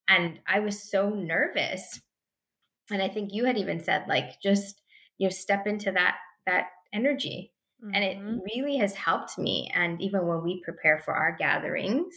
[0.09, 2.01] and I was so nervous.
[2.91, 4.81] And I think you had even said like just
[5.17, 7.52] you know step into that that energy
[7.83, 7.95] Mm-hmm.
[7.95, 8.37] And it mm-hmm.
[8.55, 9.71] really has helped me.
[9.73, 12.13] And even when we prepare for our gatherings,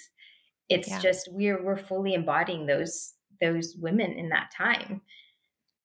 [0.69, 1.01] it's yeah.
[1.01, 5.03] just we're we're fully embodying those those women in that time.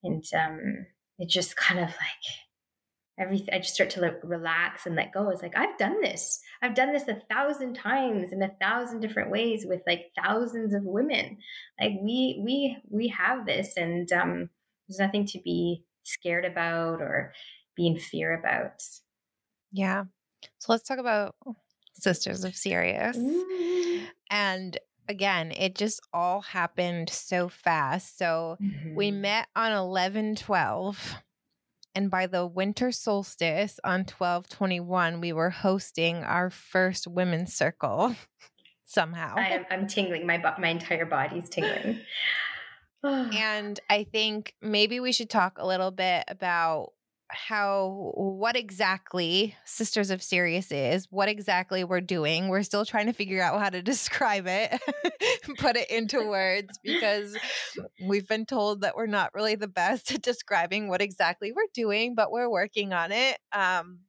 [0.03, 0.85] And um
[1.19, 2.25] it just kind of like
[3.19, 5.29] everything I just start to like relax and let go.
[5.29, 6.39] It's like I've done this.
[6.61, 10.83] I've done this a thousand times in a thousand different ways with like thousands of
[10.83, 11.37] women.
[11.79, 14.49] Like we we we have this and um
[14.87, 17.33] there's nothing to be scared about or
[17.75, 18.81] be in fear about.
[19.71, 20.05] Yeah.
[20.59, 21.35] So let's talk about
[21.93, 23.17] Sisters of Sirius.
[23.17, 24.05] Mm-hmm.
[24.29, 28.17] And again, it just all happened so fast.
[28.17, 28.95] So mm-hmm.
[28.95, 31.15] we met on 11 12.
[31.93, 38.15] And by the winter solstice on 12 21, we were hosting our first women's circle
[38.85, 39.35] somehow.
[39.37, 40.25] I am, I'm tingling.
[40.25, 41.99] My, my entire body's tingling.
[43.03, 46.93] and I think maybe we should talk a little bit about
[47.31, 52.49] how what exactly Sisters of Sirius is, what exactly we're doing.
[52.49, 54.79] We're still trying to figure out how to describe it,
[55.57, 57.35] put it into words because
[58.03, 62.15] we've been told that we're not really the best at describing what exactly we're doing,
[62.15, 63.37] but we're working on it.
[63.51, 63.99] Um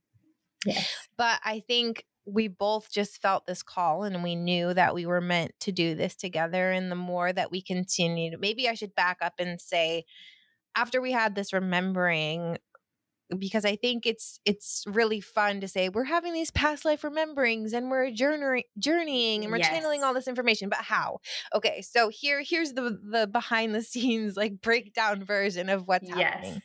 [0.66, 0.88] yes.
[1.16, 5.20] But I think we both just felt this call and we knew that we were
[5.20, 9.18] meant to do this together and the more that we continued maybe I should back
[9.20, 10.04] up and say
[10.76, 12.58] after we had this remembering
[13.38, 17.72] because I think it's it's really fun to say we're having these past life rememberings
[17.72, 19.68] and we're journeying journeying and we're yes.
[19.68, 21.18] channeling all this information but how
[21.54, 26.18] okay so here here's the the behind the scenes like breakdown version of what's yes.
[26.18, 26.62] happening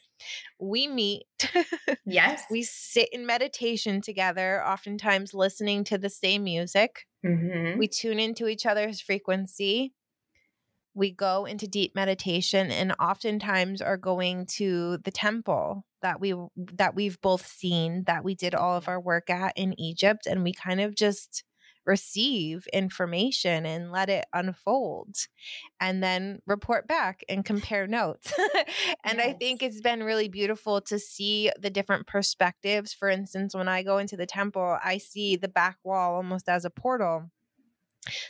[0.60, 1.26] we meet
[2.06, 7.78] yes we sit in meditation together oftentimes listening to the same music mm-hmm.
[7.78, 9.94] we tune into each other's frequency
[10.98, 16.96] we go into deep meditation and oftentimes are going to the temple that we that
[16.96, 18.92] we've both seen that we did all of mm-hmm.
[18.92, 21.44] our work at in Egypt and we kind of just
[21.86, 25.16] receive information and let it unfold
[25.80, 28.34] and then report back and compare notes.
[29.06, 29.28] and yes.
[29.28, 32.92] I think it's been really beautiful to see the different perspectives.
[32.92, 36.66] For instance, when I go into the temple, I see the back wall almost as
[36.66, 37.32] a portal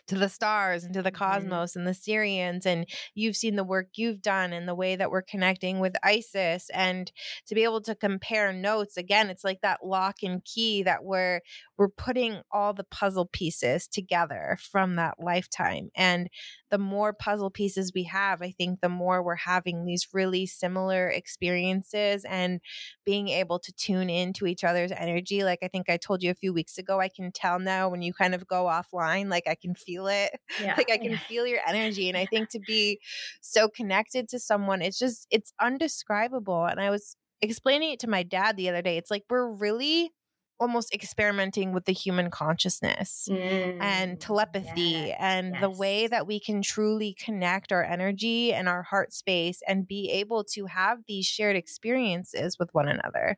[0.07, 1.23] to the stars and to the mm-hmm.
[1.23, 1.79] cosmos mm-hmm.
[1.79, 2.65] and the Sirians.
[2.65, 6.69] And you've seen the work you've done and the way that we're connecting with Isis.
[6.73, 7.11] And
[7.47, 11.41] to be able to compare notes again, it's like that lock and key that we're
[11.77, 15.89] we're putting all the puzzle pieces together from that lifetime.
[15.95, 16.29] And
[16.69, 21.07] the more puzzle pieces we have, I think the more we're having these really similar
[21.07, 22.59] experiences and
[23.05, 25.43] being able to tune into each other's energy.
[25.43, 28.01] Like I think I told you a few weeks ago, I can tell now when
[28.01, 30.31] you kind of go offline, like I can feel it.
[30.61, 30.75] Yeah.
[30.75, 31.19] like I can yeah.
[31.19, 32.09] feel your energy.
[32.09, 32.99] And I think to be
[33.41, 36.65] so connected to someone, it's just, it's undescribable.
[36.65, 38.97] And I was explaining it to my dad the other day.
[38.97, 40.11] It's like we're really
[40.59, 45.61] almost experimenting with the human consciousness mm, and telepathy and yes.
[45.61, 50.09] the way that we can truly connect our energy and our heart space and be
[50.09, 53.37] able to have these shared experiences with one another.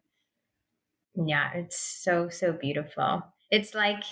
[1.16, 3.24] Yeah, it's so, so beautiful.
[3.52, 4.04] It's like,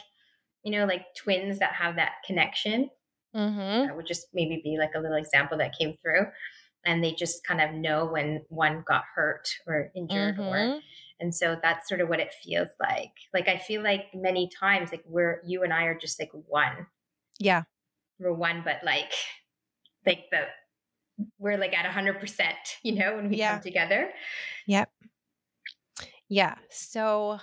[0.64, 2.90] you know, like twins that have that connection.
[3.36, 3.88] Mm-hmm.
[3.88, 6.28] That would just maybe be like a little example that came through.
[6.86, 10.44] And they just kind of know when one got hurt or injured mm-hmm.
[10.44, 10.80] or
[11.20, 13.12] and so that's sort of what it feels like.
[13.34, 16.88] Like I feel like many times, like we're you and I are just like one.
[17.40, 17.64] Yeah.
[18.20, 19.12] We're one, but like
[20.06, 20.46] like the
[21.40, 23.54] we're like at a hundred percent, you know, when we yeah.
[23.54, 24.12] come together.
[24.68, 24.90] Yep.
[26.30, 26.56] Yeah.
[26.70, 27.40] So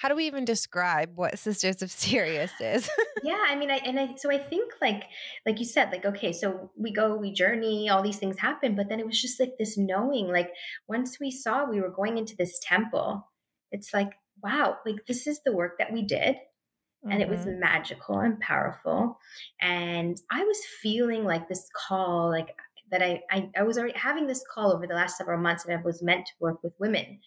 [0.00, 2.88] how do we even describe what Sisters of Sirius is?
[3.22, 5.04] yeah, I mean, I and I so I think like
[5.44, 8.88] like you said, like okay, so we go, we journey, all these things happen, but
[8.88, 10.52] then it was just like this knowing, like
[10.88, 13.28] once we saw we were going into this temple,
[13.72, 16.36] it's like wow, like this is the work that we did,
[17.04, 17.12] Mm-hmm.
[17.12, 17.60] And it was mm-hmm.
[17.60, 19.18] magical and powerful.
[19.60, 22.54] And I was feeling like this call, like
[22.90, 25.78] that I, I, I was already having this call over the last several months and
[25.78, 27.20] I was meant to work with women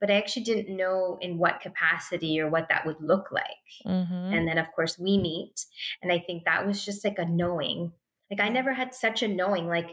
[0.00, 3.44] but I actually didn't know in what capacity or what that would look like.
[3.86, 4.34] Mm-hmm.
[4.34, 5.66] And then, of course, we meet.
[6.02, 7.92] And I think that was just like a knowing.
[8.30, 9.68] Like, I never had such a knowing.
[9.68, 9.90] Like,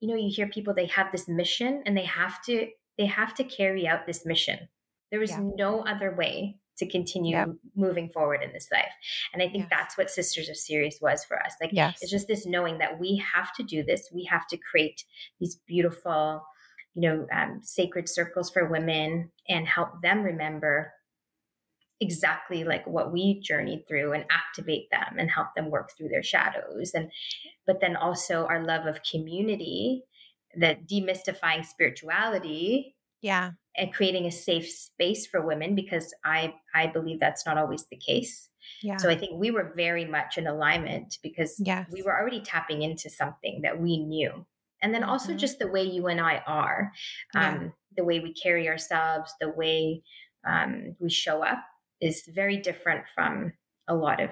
[0.00, 3.34] you know, you hear people, they have this mission and they have to, they have
[3.34, 4.68] to carry out this mission.
[5.10, 5.42] There was yeah.
[5.56, 8.92] no other way to continue moving forward in this life.
[9.32, 9.70] And I think yes.
[9.70, 11.54] that's what Sisters of Sirius was for us.
[11.60, 11.98] Like, yes.
[12.00, 14.08] it's just this knowing that we have to do this.
[14.12, 15.04] We have to create
[15.40, 16.44] these beautiful,
[16.94, 20.92] you know, um, sacred circles for women and help them remember
[22.00, 26.22] exactly like what we journeyed through and activate them and help them work through their
[26.22, 27.10] shadows and
[27.66, 30.04] but then also our love of community
[30.56, 37.20] that demystifying spirituality yeah and creating a safe space for women because i i believe
[37.20, 38.48] that's not always the case
[38.82, 38.96] yeah.
[38.96, 41.86] so i think we were very much in alignment because yes.
[41.90, 44.44] we were already tapping into something that we knew
[44.82, 45.38] and then also mm-hmm.
[45.38, 46.92] just the way you and I are,
[47.34, 47.50] yeah.
[47.50, 50.02] um, the way we carry ourselves, the way
[50.46, 51.58] um, we show up
[52.00, 53.52] is very different from
[53.88, 54.30] a lot of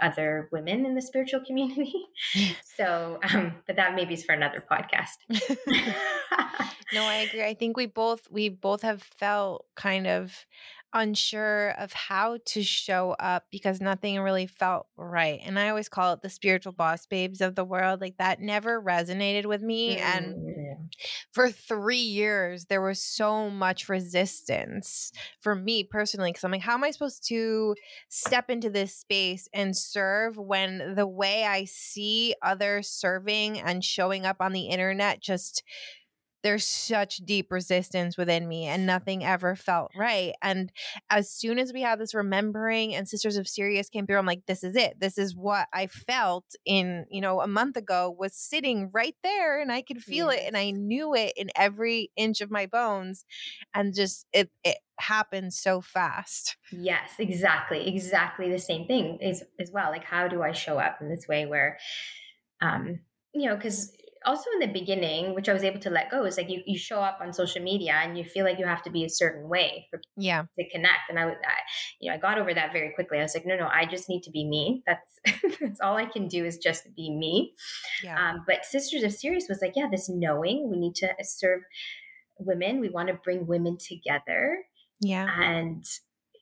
[0.00, 1.92] other women in the spiritual community.
[2.76, 5.18] so, um, but that maybe is for another podcast.
[6.92, 7.44] no, I agree.
[7.44, 10.46] I think we both we both have felt kind of
[10.92, 15.40] unsure of how to show up because nothing really felt right.
[15.44, 18.00] And I always call it the spiritual boss babes of the world.
[18.00, 19.96] Like that never resonated with me.
[19.96, 20.36] Mm, and
[21.32, 26.32] for three years, there was so much resistance for me personally.
[26.32, 27.74] Cause I'm like, how am I supposed to
[28.08, 34.26] step into this space and serve when the way I see others serving and showing
[34.26, 35.62] up on the internet just
[36.42, 40.32] there's such deep resistance within me and nothing ever felt right.
[40.42, 40.72] And
[41.10, 44.46] as soon as we had this remembering and Sisters of Sirius came through, I'm like,
[44.46, 44.98] this is it.
[44.98, 49.60] This is what I felt in, you know, a month ago was sitting right there
[49.60, 53.24] and I could feel it and I knew it in every inch of my bones.
[53.74, 56.56] And just it it happened so fast.
[56.72, 57.88] Yes, exactly.
[57.88, 59.90] Exactly the same thing is as well.
[59.90, 61.78] Like how do I show up in this way where
[62.60, 63.00] um
[63.32, 63.92] you know, because
[64.26, 66.78] also in the beginning, which I was able to let go, is like you, you
[66.78, 69.48] show up on social media and you feel like you have to be a certain
[69.48, 71.08] way for yeah to connect.
[71.08, 71.52] And I was, I,
[72.00, 73.18] you know, I got over that very quickly.
[73.18, 74.82] I was like, no, no, I just need to be me.
[74.86, 77.54] That's that's all I can do is just be me.
[78.04, 78.16] Yeah.
[78.16, 81.62] Um, but Sisters of Sirius was like, yeah, this knowing we need to serve
[82.38, 82.80] women.
[82.80, 84.58] We want to bring women together.
[85.00, 85.28] Yeah.
[85.40, 85.84] And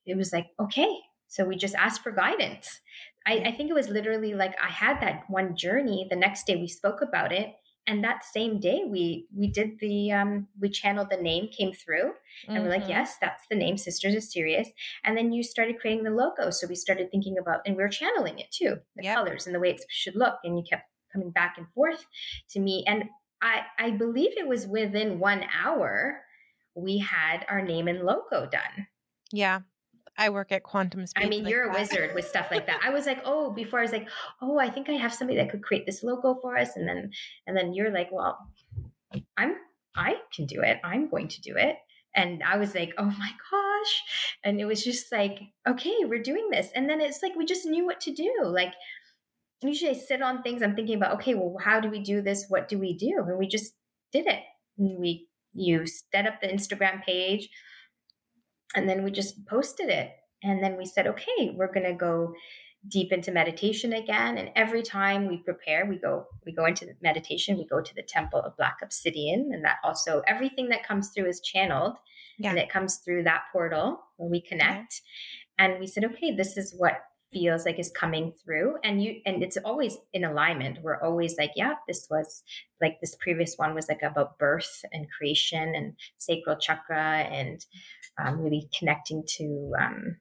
[0.05, 0.93] it was like, okay.
[1.29, 2.81] So we just asked for guidance.
[3.26, 6.07] I, I think it was literally like I had that one journey.
[6.09, 7.55] The next day we spoke about it
[7.89, 12.12] and that same day we we did the um we channeled the name came through
[12.47, 12.62] and mm-hmm.
[12.62, 12.91] we're like mm-hmm.
[12.91, 14.68] yes that's the name sisters of sirius
[15.05, 17.89] and then you started creating the logo so we started thinking about and we are
[17.89, 19.16] channeling it too the yep.
[19.16, 22.07] colors and the way it should look and you kept coming back and forth
[22.51, 23.05] to me and
[23.43, 26.20] i i believe it was within one hour
[26.76, 28.86] we had our name and logo done
[29.32, 29.61] yeah
[30.19, 31.25] I work at quantum speed.
[31.25, 31.77] I mean, like you're that.
[31.77, 32.81] a wizard with stuff like that.
[32.85, 34.09] I was like, oh, before I was like,
[34.43, 37.11] oh, I think I have somebody that could create this logo for us, and then
[37.47, 38.37] and then you're like, well,
[39.37, 39.55] I'm
[39.97, 40.79] I can do it.
[40.85, 41.77] I'm going to do it.
[42.14, 44.03] And I was like, oh my gosh.
[44.45, 46.71] And it was just like, okay, we're doing this.
[46.75, 48.43] And then it's like we just knew what to do.
[48.45, 48.75] Like
[49.62, 52.47] usually I sit on things, I'm thinking about, okay, well, how do we do this?
[52.49, 53.25] What do we do?
[53.27, 53.75] And we just
[54.12, 54.41] did it.
[54.79, 57.49] And we you set up the Instagram page
[58.75, 60.11] and then we just posted it.
[60.43, 62.35] And then we said, okay, we're going to go
[62.87, 64.39] deep into meditation again.
[64.39, 67.59] And every time we prepare, we go we go into meditation.
[67.59, 71.27] We go to the temple of Black Obsidian, and that also everything that comes through
[71.27, 71.97] is channeled,
[72.39, 72.51] yeah.
[72.51, 75.03] and it comes through that portal when we connect.
[75.59, 75.66] Yeah.
[75.66, 77.01] And we said, okay, this is what
[77.33, 80.79] feels like is coming through and you and it's always in alignment.
[80.83, 82.43] We're always like yeah this was
[82.81, 87.64] like this previous one was like about birth and creation and sacral chakra and
[88.18, 90.16] um, really connecting to um,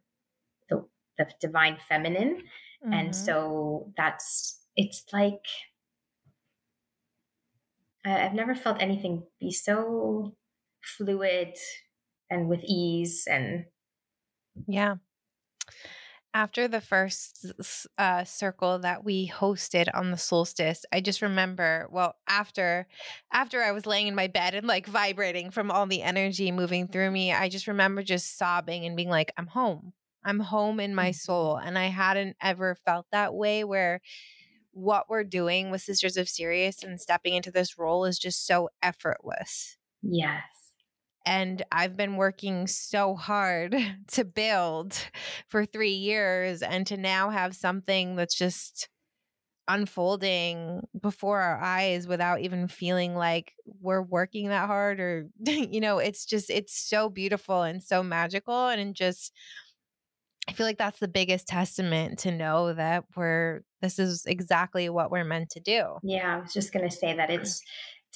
[0.69, 0.85] the,
[1.17, 2.43] the divine feminine.
[2.83, 2.93] Mm-hmm.
[2.93, 5.47] and so that's it's like
[8.05, 10.35] i've never felt anything be so
[10.83, 11.55] fluid
[12.29, 13.65] and with ease and
[14.67, 14.97] yeah
[16.33, 17.45] after the first
[17.97, 22.87] uh, circle that we hosted on the solstice i just remember well after
[23.31, 26.87] after i was laying in my bed and like vibrating from all the energy moving
[26.87, 29.93] through me i just remember just sobbing and being like i'm home.
[30.25, 31.13] I'm home in my mm-hmm.
[31.13, 34.01] soul and i hadn't ever felt that way where
[34.71, 38.69] what we're doing with sisters of sirius and stepping into this role is just so
[38.83, 39.77] effortless.
[40.03, 40.66] Yes
[41.27, 43.75] and I've been working so hard
[44.13, 44.97] to build
[45.49, 48.87] for three years and to now have something that's just
[49.67, 53.51] unfolding before our eyes without even feeling like
[53.81, 58.69] we're working that hard or you know it's just it's so beautiful and so magical
[58.69, 59.33] and just
[60.47, 65.11] I feel like that's the biggest testament to know that we're this is exactly what
[65.11, 65.97] we're meant to do.
[66.03, 67.39] Yeah, I was just going to say that mm.
[67.39, 67.61] it's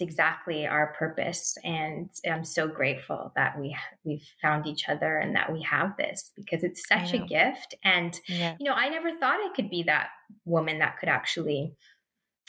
[0.02, 5.36] it's exactly our purpose and i'm so grateful that we we've found each other and
[5.36, 8.56] that we have this because it's such a gift and yeah.
[8.60, 10.08] you know i never thought i could be that
[10.46, 11.74] woman that could actually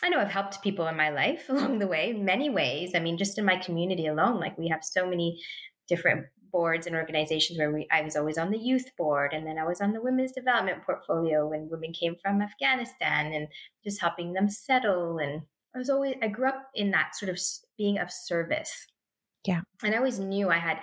[0.02, 3.18] i know i've helped people in my life along the way many ways i mean
[3.18, 5.38] just in my community alone like we have so many
[5.88, 9.56] different boards and organizations where we, I was always on the youth board and then
[9.56, 13.48] I was on the women's development portfolio when women came from Afghanistan and
[13.82, 15.40] just helping them settle and
[15.74, 17.38] I was always, I grew up in that sort of
[17.78, 18.86] being of service.
[19.46, 19.62] Yeah.
[19.82, 20.80] And I always knew I had,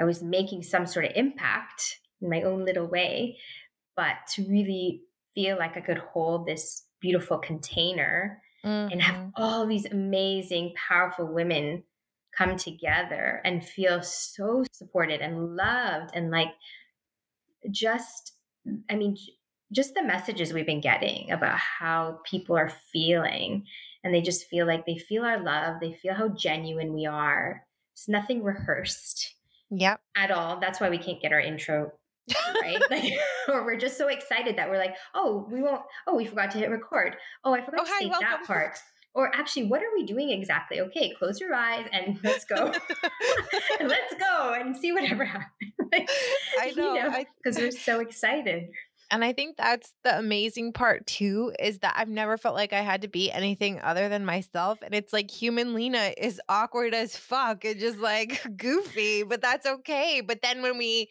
[0.00, 3.38] I was making some sort of impact in my own little way.
[3.96, 5.02] But to really
[5.34, 8.92] feel like I could hold this beautiful container mm-hmm.
[8.92, 9.30] and have mm-hmm.
[9.36, 11.82] all these amazing, powerful women
[12.36, 16.50] come together and feel so supported and loved and like
[17.70, 18.34] just,
[18.88, 19.16] I mean,
[19.72, 23.64] just the messages we've been getting about how people are feeling
[24.04, 27.64] and they just feel like they feel our love they feel how genuine we are.
[27.94, 29.34] It's nothing rehearsed
[29.70, 30.00] yep.
[30.16, 30.60] at all.
[30.60, 31.92] That's why we can't get our intro
[32.62, 33.12] right like
[33.48, 36.58] or we're just so excited that we're like oh we won't oh we forgot to
[36.58, 37.16] hit record.
[37.44, 38.26] Oh i forgot oh, to hi, say welcome.
[38.28, 38.78] that part.
[39.14, 40.80] Or actually what are we doing exactly?
[40.80, 42.72] Okay close your eyes and let's go.
[43.80, 45.72] Let's go and see whatever happens.
[45.90, 46.08] Like,
[46.60, 48.68] i know because you know, we're so excited
[49.10, 52.80] and I think that's the amazing part too is that I've never felt like I
[52.80, 54.80] had to be anything other than myself.
[54.82, 59.66] And it's like human Lena is awkward as fuck and just like goofy, but that's
[59.66, 60.20] okay.
[60.20, 61.08] But then when we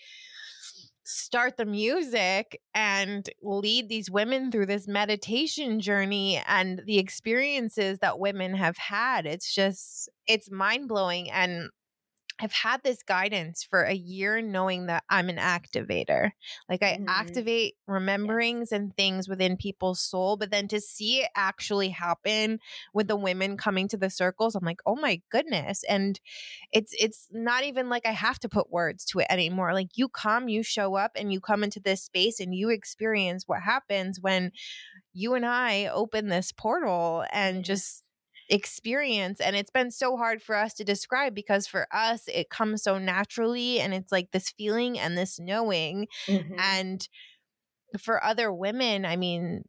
[1.06, 8.20] start the music and lead these women through this meditation journey and the experiences that
[8.20, 11.32] women have had, it's just, it's mind blowing.
[11.32, 11.70] And
[12.40, 16.32] I've had this guidance for a year knowing that I'm an activator.
[16.70, 17.10] Like I mm-hmm.
[17.10, 22.60] activate rememberings and things within people's soul, but then to see it actually happen
[22.94, 26.20] with the women coming to the circles, I'm like, "Oh my goodness." And
[26.72, 29.74] it's it's not even like I have to put words to it anymore.
[29.74, 33.46] Like you come, you show up and you come into this space and you experience
[33.48, 34.52] what happens when
[35.14, 38.04] you and I open this portal and just
[38.50, 42.82] experience and it's been so hard for us to describe because for us it comes
[42.82, 46.56] so naturally and it's like this feeling and this knowing mm-hmm.
[46.58, 47.10] and
[48.00, 49.64] for other women i mean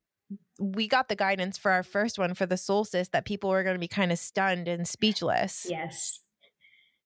[0.61, 3.75] we got the guidance for our first one for the solstice that people were going
[3.75, 6.21] to be kind of stunned and speechless yes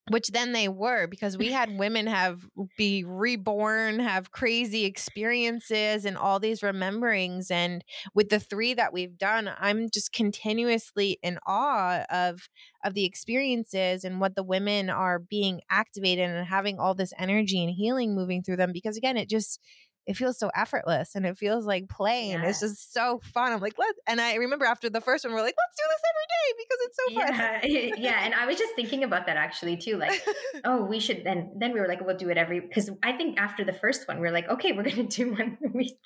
[0.08, 2.44] which then they were because we had women have
[2.76, 7.84] be reborn have crazy experiences and all these rememberings and
[8.14, 12.48] with the three that we've done i'm just continuously in awe of
[12.84, 17.62] of the experiences and what the women are being activated and having all this energy
[17.62, 19.60] and healing moving through them because again it just
[20.06, 22.32] it feels so effortless and it feels like playing.
[22.42, 22.62] Yes.
[22.62, 23.52] It's just so fun.
[23.52, 26.02] I'm like, let and I remember after the first one, we're like, let's do this
[26.10, 27.96] every day because it's so fun.
[27.98, 28.10] Yeah.
[28.10, 28.24] yeah.
[28.24, 29.96] And I was just thinking about that actually too.
[29.98, 30.20] Like,
[30.64, 33.38] oh, we should then then we were like, we'll do it every because I think
[33.38, 35.96] after the first one, we are like, okay, we're gonna do one week.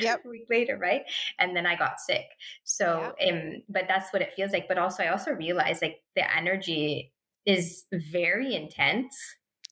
[0.00, 0.22] Yep.
[0.24, 1.02] a week later, right?
[1.38, 2.24] And then I got sick.
[2.64, 4.66] So um, but that's what it feels like.
[4.66, 7.12] But also I also realized like the energy
[7.46, 9.14] is very intense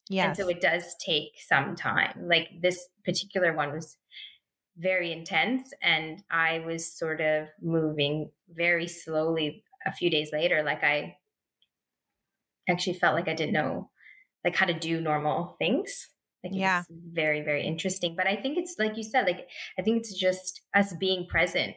[0.08, 0.28] yeah.
[0.28, 2.28] And so it does take some time.
[2.28, 3.96] Like this particular one was
[4.76, 10.82] very intense and I was sort of moving very slowly a few days later like
[10.82, 11.16] I
[12.68, 13.90] actually felt like I didn't know
[14.44, 16.08] like how to do normal things.
[16.42, 16.82] Like yeah.
[16.90, 19.48] very very interesting, but I think it's like you said like
[19.78, 21.76] I think it's just us being present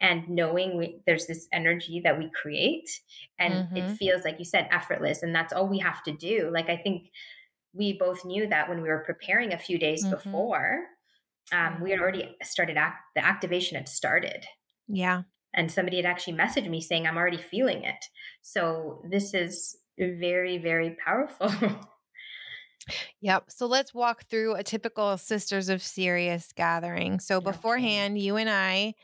[0.00, 3.00] and knowing we, there's this energy that we create
[3.38, 3.76] and mm-hmm.
[3.76, 6.50] it feels like you said effortless and that's all we have to do.
[6.52, 7.04] Like I think
[7.74, 10.14] we both knew that when we were preparing a few days mm-hmm.
[10.14, 10.80] before,
[11.52, 14.46] um, we had already started, act- the activation had started.
[14.88, 15.22] Yeah.
[15.54, 18.04] And somebody had actually messaged me saying, I'm already feeling it.
[18.42, 21.52] So this is very, very powerful.
[23.20, 23.44] Yep.
[23.48, 27.20] So let's walk through a typical Sisters of Sirius gathering.
[27.20, 28.94] So beforehand, you and I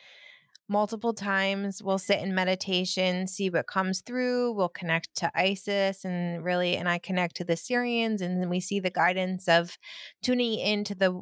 [0.71, 1.83] multiple times.
[1.83, 4.53] We'll sit in meditation, see what comes through.
[4.53, 8.23] We'll connect to Isis and really, and I connect to the Sirians.
[8.23, 9.77] and then we see the guidance of
[10.23, 11.21] tuning into the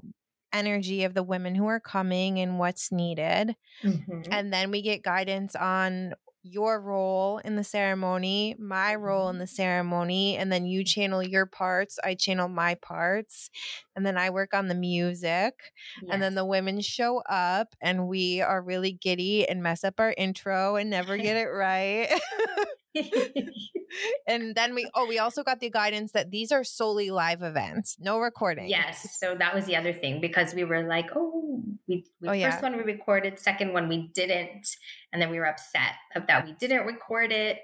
[0.52, 3.56] energy of the women who are coming and what's needed.
[3.82, 4.22] Mm-hmm.
[4.30, 6.12] And then we get guidance on
[6.50, 9.54] your role in the ceremony, my role in the mm-hmm.
[9.54, 13.50] ceremony, and then you channel your parts, I channel my parts,
[13.94, 15.54] and then I work on the music.
[16.02, 16.10] Yes.
[16.10, 20.14] And then the women show up and we are really giddy and mess up our
[20.16, 22.08] intro and never get it right.
[24.26, 27.96] and then we oh we also got the guidance that these are solely live events
[28.00, 32.04] no recording yes so that was the other thing because we were like oh we,
[32.20, 32.60] we oh, first yeah.
[32.60, 34.66] one we recorded second one we didn't
[35.12, 35.94] and then we were upset
[36.26, 37.58] that we didn't record it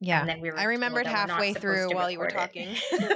[0.00, 2.76] yeah and then we were i remembered halfway through while you were talking.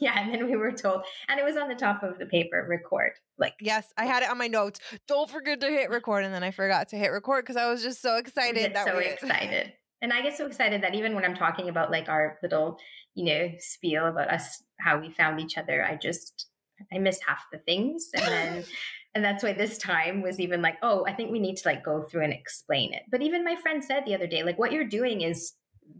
[0.00, 2.66] Yeah and then we were told and it was on the top of the paper
[2.68, 6.34] record like yes i had it on my notes don't forget to hit record and
[6.34, 9.04] then i forgot to hit record because i was just so excited that so we
[9.04, 9.72] excited
[10.02, 12.78] and I get so excited that even when I'm talking about like our little,
[13.14, 16.46] you know, spiel about us, how we found each other, I just,
[16.92, 18.10] I miss half the things.
[18.14, 18.64] And then,
[19.14, 21.84] and that's why this time was even like, oh, I think we need to like
[21.84, 23.02] go through and explain it.
[23.10, 25.52] But even my friend said the other day, like, what you're doing is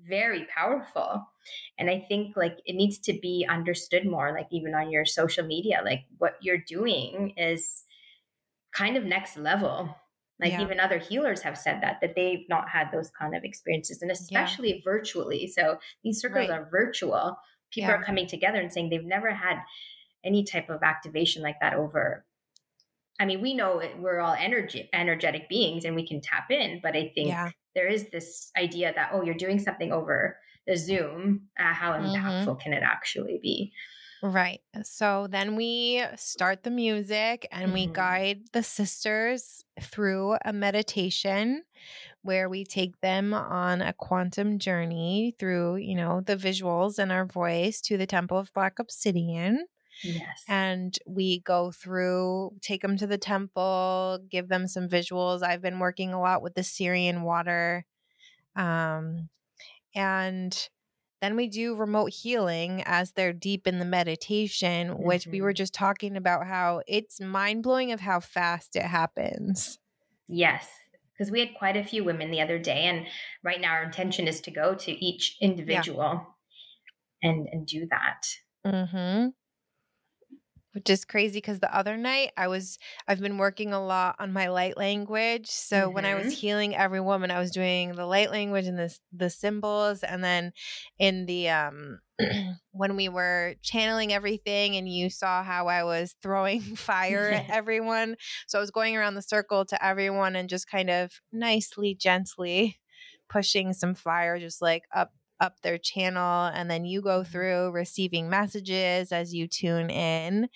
[0.08, 1.26] very powerful.
[1.78, 5.44] And I think like it needs to be understood more, like even on your social
[5.44, 7.84] media, like what you're doing is
[8.72, 9.94] kind of next level
[10.40, 10.62] like yeah.
[10.62, 14.10] even other healers have said that that they've not had those kind of experiences and
[14.10, 14.80] especially yeah.
[14.84, 16.58] virtually so these circles right.
[16.58, 17.36] are virtual
[17.70, 17.96] people yeah.
[17.96, 19.58] are coming together and saying they've never had
[20.24, 22.24] any type of activation like that over
[23.18, 26.96] i mean we know we're all energy energetic beings and we can tap in but
[26.96, 27.34] i think
[27.74, 30.36] there is this idea that oh you're doing something over
[30.66, 32.06] the zoom uh, how mm-hmm.
[32.06, 32.58] impactful mm-hmm.
[32.58, 33.72] can it actually be
[34.22, 34.60] Right.
[34.82, 37.74] So then we start the music and mm-hmm.
[37.74, 41.62] we guide the sisters through a meditation
[42.22, 47.24] where we take them on a quantum journey through, you know, the visuals and our
[47.24, 49.66] voice to the Temple of Black Obsidian.
[50.02, 50.44] Yes.
[50.48, 55.42] And we go through, take them to the temple, give them some visuals.
[55.42, 57.84] I've been working a lot with the Sirian water.
[58.56, 59.28] Um,
[59.94, 60.68] and
[61.20, 65.02] then we do remote healing as they're deep in the meditation, mm-hmm.
[65.02, 65.56] which we were mm-hmm.
[65.56, 69.78] just talking about how it's mind blowing of how fast it happens.
[70.28, 70.68] Yes,
[71.12, 73.06] because we had quite a few women the other day, and
[73.42, 76.26] right now our intention is to go to each individual
[77.22, 77.30] yeah.
[77.30, 78.22] and and do that.
[78.66, 79.28] Mm-hmm
[80.72, 84.32] which is crazy because the other night I was I've been working a lot on
[84.32, 85.46] my light language.
[85.46, 85.94] So mm-hmm.
[85.94, 86.34] when I was mm-hmm.
[86.34, 90.52] healing every woman, I was doing the light language and the the symbols, and then
[90.98, 91.98] in the um
[92.72, 98.16] when we were channeling everything, and you saw how I was throwing fire at everyone.
[98.46, 102.78] So I was going around the circle to everyone and just kind of nicely, gently
[103.28, 107.30] pushing some fire just like up up their channel and then you go mm-hmm.
[107.30, 110.48] through receiving messages as you tune in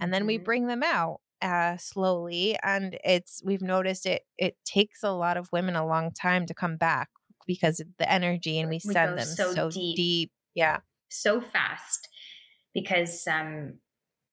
[0.00, 0.44] and then we mm-hmm.
[0.44, 5.50] bring them out uh, slowly and it's we've noticed it it takes a lot of
[5.52, 7.08] women a long time to come back
[7.46, 9.96] because of the energy and we, we send them so, so deep.
[9.96, 10.78] deep yeah
[11.08, 12.08] so fast
[12.74, 13.74] because um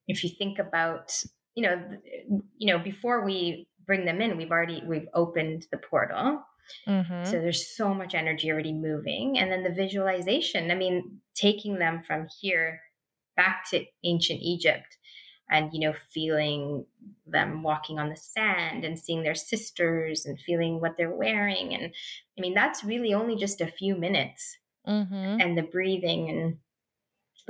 [0.06, 1.12] if you think about
[1.56, 1.82] you know
[2.56, 6.42] you know before we bring them in we've already we've opened the portal
[6.86, 7.24] Mm-hmm.
[7.24, 9.38] So there's so much energy already moving.
[9.38, 12.80] And then the visualization, I mean, taking them from here
[13.36, 14.98] back to ancient Egypt
[15.50, 16.84] and, you know, feeling
[17.26, 21.74] them walking on the sand and seeing their sisters and feeling what they're wearing.
[21.74, 21.92] And
[22.38, 24.56] I mean, that's really only just a few minutes.
[24.86, 25.40] Mm-hmm.
[25.40, 26.56] And the breathing and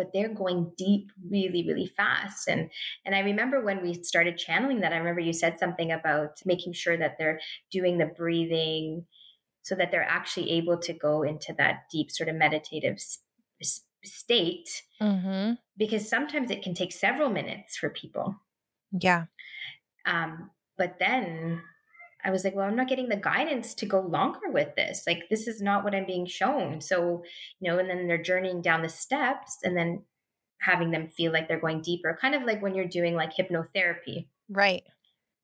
[0.01, 2.49] but they're going deep really really fast.
[2.49, 2.71] And
[3.05, 6.73] and i remember when we started channeling that i remember you said something about making
[6.73, 7.41] sure that they're
[7.71, 9.05] doing the breathing
[9.63, 12.97] so that they're actually able to go into that deep sort of meditative
[13.61, 15.53] s- state mm-hmm.
[15.77, 18.37] because sometimes it can take several minutes for people.
[18.99, 19.25] Yeah.
[20.07, 21.61] Um but then
[22.25, 25.05] I was like, well, I'm not getting the guidance to go longer with this.
[25.07, 26.81] Like, this is not what I'm being shown.
[26.81, 27.23] So,
[27.61, 30.03] you know, and then they're journeying down the steps and then
[30.61, 34.27] having them feel like they're going deeper, kind of like when you're doing like hypnotherapy.
[34.49, 34.83] Right.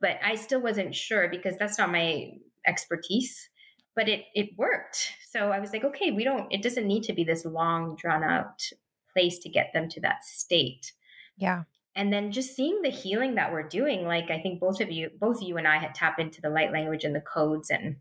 [0.00, 2.32] But I still wasn't sure because that's not my
[2.66, 3.48] expertise,
[3.94, 5.12] but it it worked.
[5.30, 8.22] So I was like, okay, we don't it doesn't need to be this long drawn
[8.22, 8.68] out
[9.12, 10.92] place to get them to that state.
[11.38, 11.62] Yeah
[11.96, 15.10] and then just seeing the healing that we're doing like i think both of you
[15.18, 17.96] both you and i had tapped into the light language and the codes and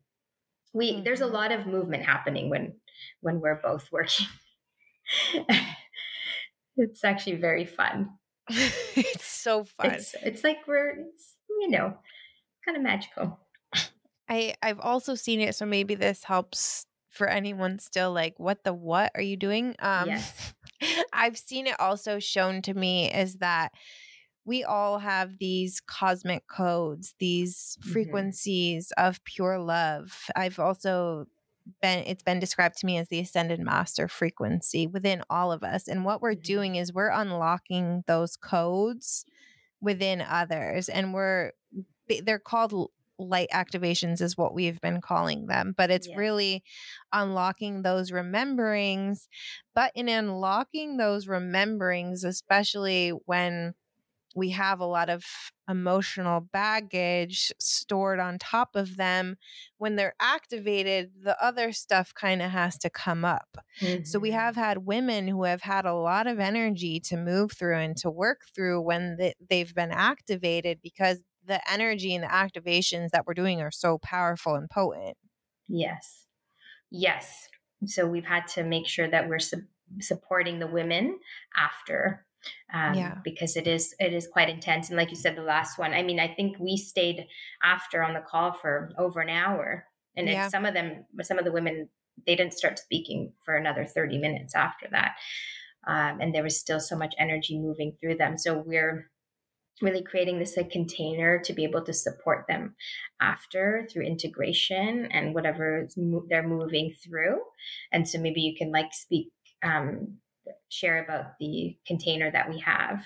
[0.73, 1.03] we mm-hmm.
[1.03, 1.33] there's a mm-hmm.
[1.33, 2.73] lot of movement happening when
[3.21, 4.27] when we're both working
[6.77, 8.09] it's actually very fun
[8.49, 11.97] it's so fun it's, it's like we're it's you know
[12.63, 13.39] kind of magical
[14.29, 18.73] i i've also seen it so maybe this helps for anyone still like what the
[18.73, 20.53] what are you doing um yes.
[21.13, 23.71] I've seen it also shown to me is that
[24.45, 27.91] we all have these cosmic codes, these mm-hmm.
[27.91, 30.25] frequencies of pure love.
[30.35, 31.25] I've also
[31.81, 35.87] been it's been described to me as the ascended master frequency within all of us
[35.87, 36.43] and what we're Mhm.
[36.43, 39.25] doing is we're unlocking those codes
[39.81, 41.53] within others and we're
[42.07, 46.15] they- they're called light activations is what we've been calling them but it's Yes.
[46.15, 46.63] really
[47.13, 49.27] unlocking those rememberings
[49.73, 53.73] but in unlocking those rememberings especially when
[54.35, 55.23] we have a lot of
[55.69, 59.37] emotional baggage stored on top of them
[59.77, 63.57] when they're activated the other stuff kind of has to come up
[64.03, 64.35] so we Mhm.
[64.35, 68.09] have had women who have had a lot of energy to move through and to
[68.11, 73.33] work through when th- they've been activated because the energy and the activations that we're
[73.33, 75.17] doing are so powerful and potent.
[75.67, 76.25] Yes.
[76.91, 77.47] Yes.
[77.85, 79.63] So we've had to make sure that we're su-
[79.99, 81.19] supporting the women
[81.55, 82.25] after.
[82.71, 83.15] Um, Yeah.
[83.23, 86.03] because it is it is quite intense and like you said the last one i
[86.03, 87.25] mean i think we stayed
[87.63, 90.47] after on the call for over an hour and Yeah.
[90.49, 91.89] some of them some of the women
[92.27, 95.13] they didn't start speaking for another 30 minutes after that
[95.87, 99.09] um, and there was still so much energy moving through them so we're
[99.81, 102.75] really creating this like container to be able to support them
[103.21, 107.39] after through integration and whatever mo- they're moving through.
[107.91, 109.31] And so maybe you can like speak
[109.63, 110.17] um,
[110.69, 113.03] share about the container that we have.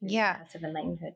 [0.00, 0.38] Yeah.
[0.54, 1.14] Enlightenment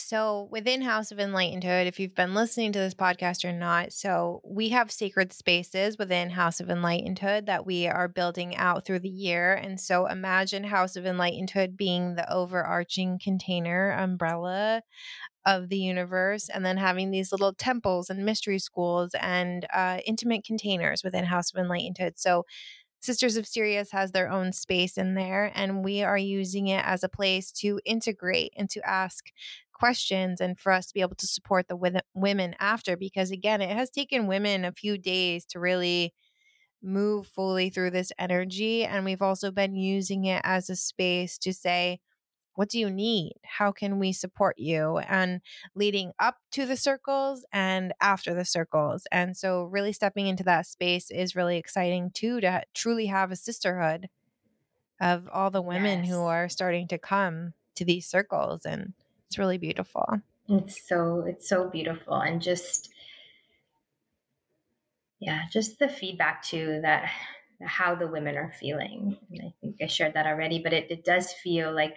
[0.00, 4.40] So, within House of Enlightenedhood, if you've been listening to this podcast or not, so
[4.44, 9.08] we have sacred spaces within House of Enlightenedhood that we are building out through the
[9.08, 9.54] year.
[9.54, 14.82] And so, imagine House of Enlightenedhood being the overarching container umbrella
[15.44, 20.44] of the universe, and then having these little temples and mystery schools and uh, intimate
[20.44, 22.12] containers within House of Enlightenedhood.
[22.20, 22.44] So,
[23.00, 27.04] Sisters of Sirius has their own space in there, and we are using it as
[27.04, 29.26] a place to integrate and to ask
[29.78, 32.96] questions and for us to be able to support the women after.
[32.96, 36.12] Because again, it has taken women a few days to really
[36.82, 38.84] move fully through this energy.
[38.84, 42.00] And we've also been using it as a space to say,
[42.58, 43.34] what do you need?
[43.44, 44.98] How can we support you?
[44.98, 45.42] And
[45.76, 49.06] leading up to the circles and after the circles.
[49.12, 53.36] And so, really stepping into that space is really exciting too to truly have a
[53.36, 54.08] sisterhood
[55.00, 58.66] of all the women who are starting to come to these circles.
[58.66, 58.94] And
[59.28, 60.06] it's really beautiful.
[60.48, 62.88] it's so it's so beautiful and just
[65.20, 67.10] yeah just the feedback too that
[67.62, 71.04] how the women are feeling and i think i shared that already but it, it
[71.04, 71.96] does feel like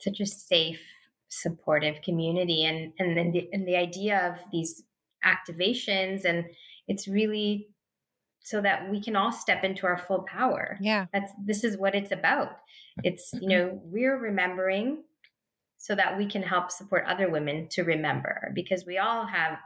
[0.00, 0.80] such a safe
[1.28, 4.82] supportive community and and then the, and the idea of these
[5.24, 6.44] activations and
[6.88, 7.68] it's really
[8.40, 11.06] so that we can all step into our full power Yeah.
[11.12, 12.52] that's this is what it's about
[13.02, 13.48] it's you mm-hmm.
[13.48, 15.02] know we're remembering
[15.78, 19.58] so that we can help support other women to remember because we all have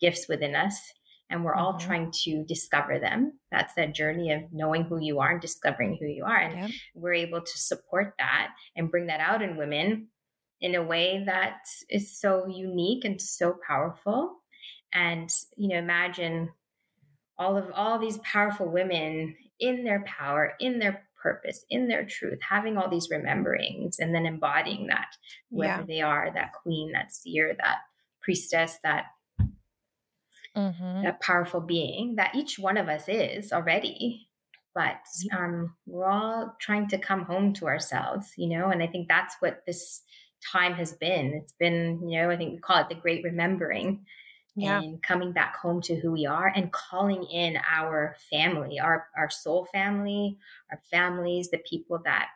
[0.00, 0.92] gifts within us
[1.28, 1.80] and we're all Mhm.
[1.80, 6.06] trying to discover them that's that journey of knowing who you are and discovering who
[6.06, 6.70] you are and Yep.
[6.94, 10.08] we're able to support that and bring that out in women
[10.60, 14.42] in a way that is so unique and so powerful
[14.92, 16.50] and you know imagine
[17.38, 22.40] all of all these powerful women in their power in their purpose in their truth
[22.56, 25.10] having all these rememberings and then embodying that
[25.50, 25.86] whoever Yeah.
[25.90, 27.78] they are that queen that seer that
[28.24, 29.04] priestess that
[30.54, 34.28] hmm that powerful being that each one of us is already.
[34.74, 35.00] But
[35.38, 39.34] um, we're all trying to come home to ourselves you know and i think that's
[39.40, 40.02] what this
[40.52, 41.26] time has been.
[41.40, 43.88] It's been you know i think we call it the great remembering
[44.56, 44.80] Yeah.
[44.80, 49.30] and coming back home to who we are and calling in our family our our
[49.30, 50.38] soul family
[50.70, 52.28] our families the people that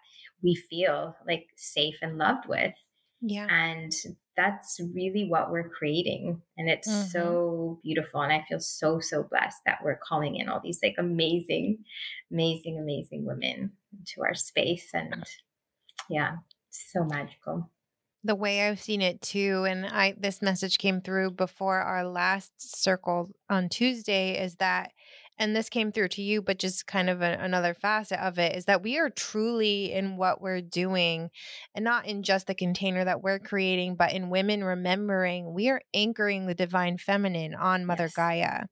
[0.43, 2.75] we feel like safe and loved with
[3.23, 3.47] Yeah.
[3.51, 3.93] and
[4.37, 7.11] that's really what we're creating and it's Mhm.
[7.11, 10.97] so beautiful and i feel so so blessed that we're calling in all these like
[10.99, 11.85] amazing
[12.31, 15.25] amazing amazing women into our space and
[16.09, 16.37] yeah
[16.71, 17.71] so magical
[18.25, 22.53] the way I've seen it too, and I this message came through before our last
[22.59, 24.93] circle on Tuesday is that,
[25.39, 28.55] and this came through to you, but just kind of a, another facet of it
[28.57, 31.31] is that we are truly in what we're doing,
[31.75, 35.81] and not in just the container that we're creating, but in women remembering we are
[35.95, 38.15] anchoring the divine feminine on Mother Yes.
[38.15, 38.65] Gaia.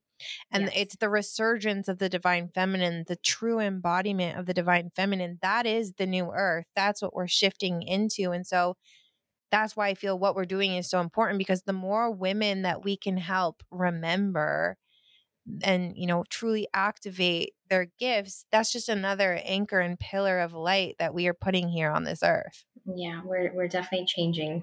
[0.51, 0.75] And Yes.
[0.75, 5.39] it's the resurgence of the divine feminine, the true embodiment of the divine feminine.
[5.41, 6.65] That is the new earth.
[6.75, 8.31] That's what we're shifting into.
[8.31, 8.75] And so
[9.51, 12.83] that's why I feel what we're doing is so important because the more women that
[12.83, 14.77] we can help remember
[15.63, 20.95] and you know truly activate their gifts that's just another anchor and pillar of light
[20.99, 24.61] that we are putting here on this earth yeah we're we're definitely changing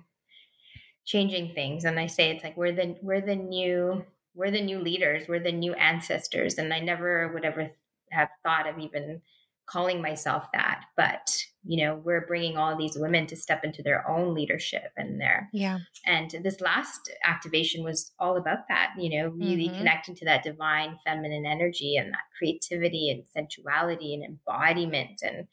[1.04, 4.04] changing things and i say it's like we're the we're the new
[4.36, 6.58] we're the new leaders, we're the new ancestors.
[6.58, 7.70] And I never would ever
[8.12, 9.22] have thought of even
[9.66, 10.84] calling myself that.
[10.96, 15.20] But, you know, we're bringing all these women to step into their own leadership and
[15.20, 15.80] their, yeah.
[16.04, 19.78] And this last activation was all about that, you know, really mm-hmm.
[19.78, 25.48] connecting to that divine feminine energy and that creativity and sensuality and embodiment and,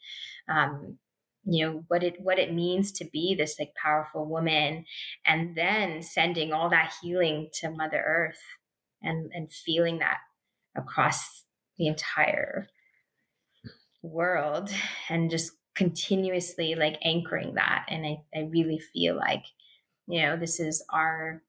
[0.48, 0.98] um,
[1.46, 4.84] you know what it what it means to be this like powerful woman
[5.26, 8.40] and then sending all that healing to mother earth
[9.02, 10.18] and and feeling that
[10.74, 11.44] across
[11.76, 12.68] the entire
[14.02, 14.70] world
[15.08, 19.44] and just continuously like anchoring that and I, I really feel like
[20.06, 21.42] you know this is our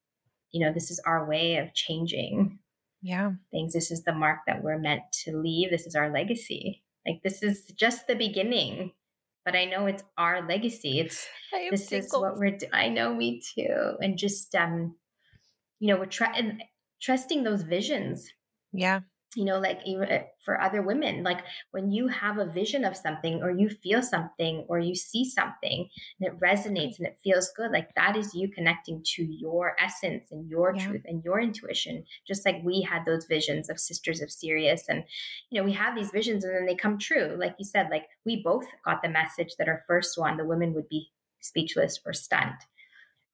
[0.52, 2.60] you know this is our way of changing
[3.02, 6.84] yeah things this is the mark that we're meant to leave this is our legacy
[7.06, 8.92] like this is just the beginning
[9.44, 11.28] but i know it's our legacy it's
[11.72, 12.06] this tickled.
[12.06, 14.96] is what we're do- i know me too and just um
[15.80, 16.60] you know we're trying
[17.06, 18.32] trusting those visions.
[18.74, 19.02] Yeah.
[19.36, 23.42] You know, like eh, for other women, like when you have a vision of something
[23.42, 27.72] or you feel something or you see something and it resonates and it feels good,
[27.72, 30.86] like that is you connecting to your essence and your yeah.
[30.86, 32.04] truth and your intuition.
[32.28, 34.86] Just like we had those visions of Sisters of Sirius.
[34.88, 35.04] And,
[35.50, 37.36] you know, we have these visions and then they come true.
[37.38, 40.74] Like you said, like we both got the message that our first one, the women
[40.74, 41.10] would be
[41.42, 42.60] speechless or stunned,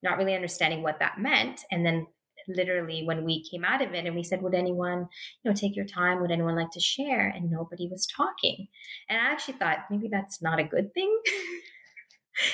[0.04, 1.62] not really understanding what that meant.
[1.72, 2.08] And then
[2.48, 5.08] literally when we came out of it and we said would anyone
[5.44, 6.22] you know take your time?
[6.22, 7.28] Would anyone like to share?
[7.28, 8.68] And nobody was talking.
[9.10, 11.20] And i actually thought maybe that's not a good thing.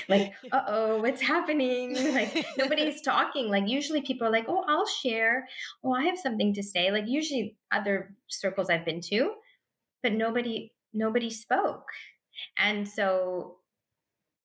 [0.09, 1.95] Like uh-oh what's happening?
[2.13, 3.49] Like nobody's talking.
[3.49, 5.47] Like usually people are like oh i'll share.
[5.83, 6.91] Oh i have something to say.
[6.91, 9.33] Like usually other circles i've been to
[10.03, 11.85] but nobody nobody spoke.
[12.57, 13.57] And so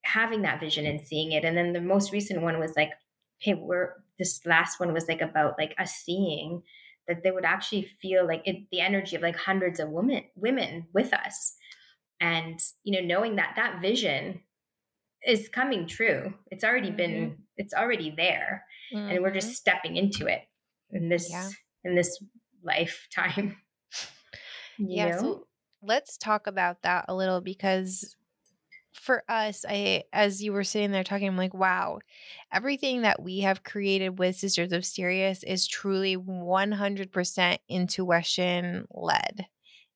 [0.04, 2.90] having that vision and seeing it and then the most recent one was like
[3.38, 6.62] hey we're this last one was like about like us seeing
[7.08, 10.86] that they would actually feel like it, the energy of like hundreds of women women
[10.92, 11.56] with us
[12.20, 14.40] and you know knowing that that vision
[15.26, 16.96] is coming true it's already mm-hmm.
[16.96, 19.10] been it's already there mm-hmm.
[19.10, 19.54] and we're just mm-hmm.
[19.54, 20.42] stepping into it
[20.90, 21.48] in this yeah.
[21.84, 22.22] in this
[22.62, 23.56] lifetime
[24.78, 25.18] yeah know?
[25.18, 25.46] so
[25.82, 28.16] let's talk about that a little because
[28.94, 32.00] for us, I as you were sitting there talking, I'm like, wow,
[32.52, 39.46] everything that we have created with Sisters of Sirius is truly 100% intuition led.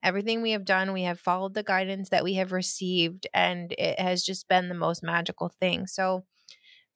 [0.02, 3.98] Everything we have done, we have followed the guidance that we have received, and it
[3.98, 5.86] has just been the most magical thing.
[5.86, 6.24] So,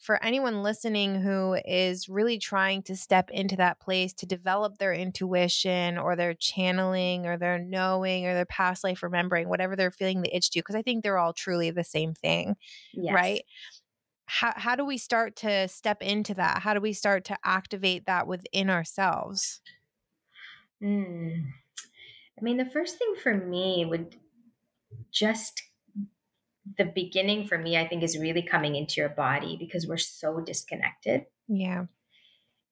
[0.00, 4.94] for anyone listening who is really trying to step into that place to develop their
[4.94, 10.22] intuition or their channeling or their knowing or their past life remembering, whatever they're feeling
[10.22, 12.56] the itch to, because I think they're all truly the same thing,
[12.94, 13.14] yes.
[13.14, 13.42] right?
[14.24, 16.62] How, how do we start to step into that?
[16.62, 19.60] How do we start to activate that within ourselves?
[20.82, 21.44] Mm.
[22.38, 24.16] I mean, the first thing for me would
[25.12, 25.62] just
[26.78, 30.40] the beginning for me, I think, is really coming into your body because we're so
[30.40, 31.24] disconnected.
[31.48, 31.86] Yeah.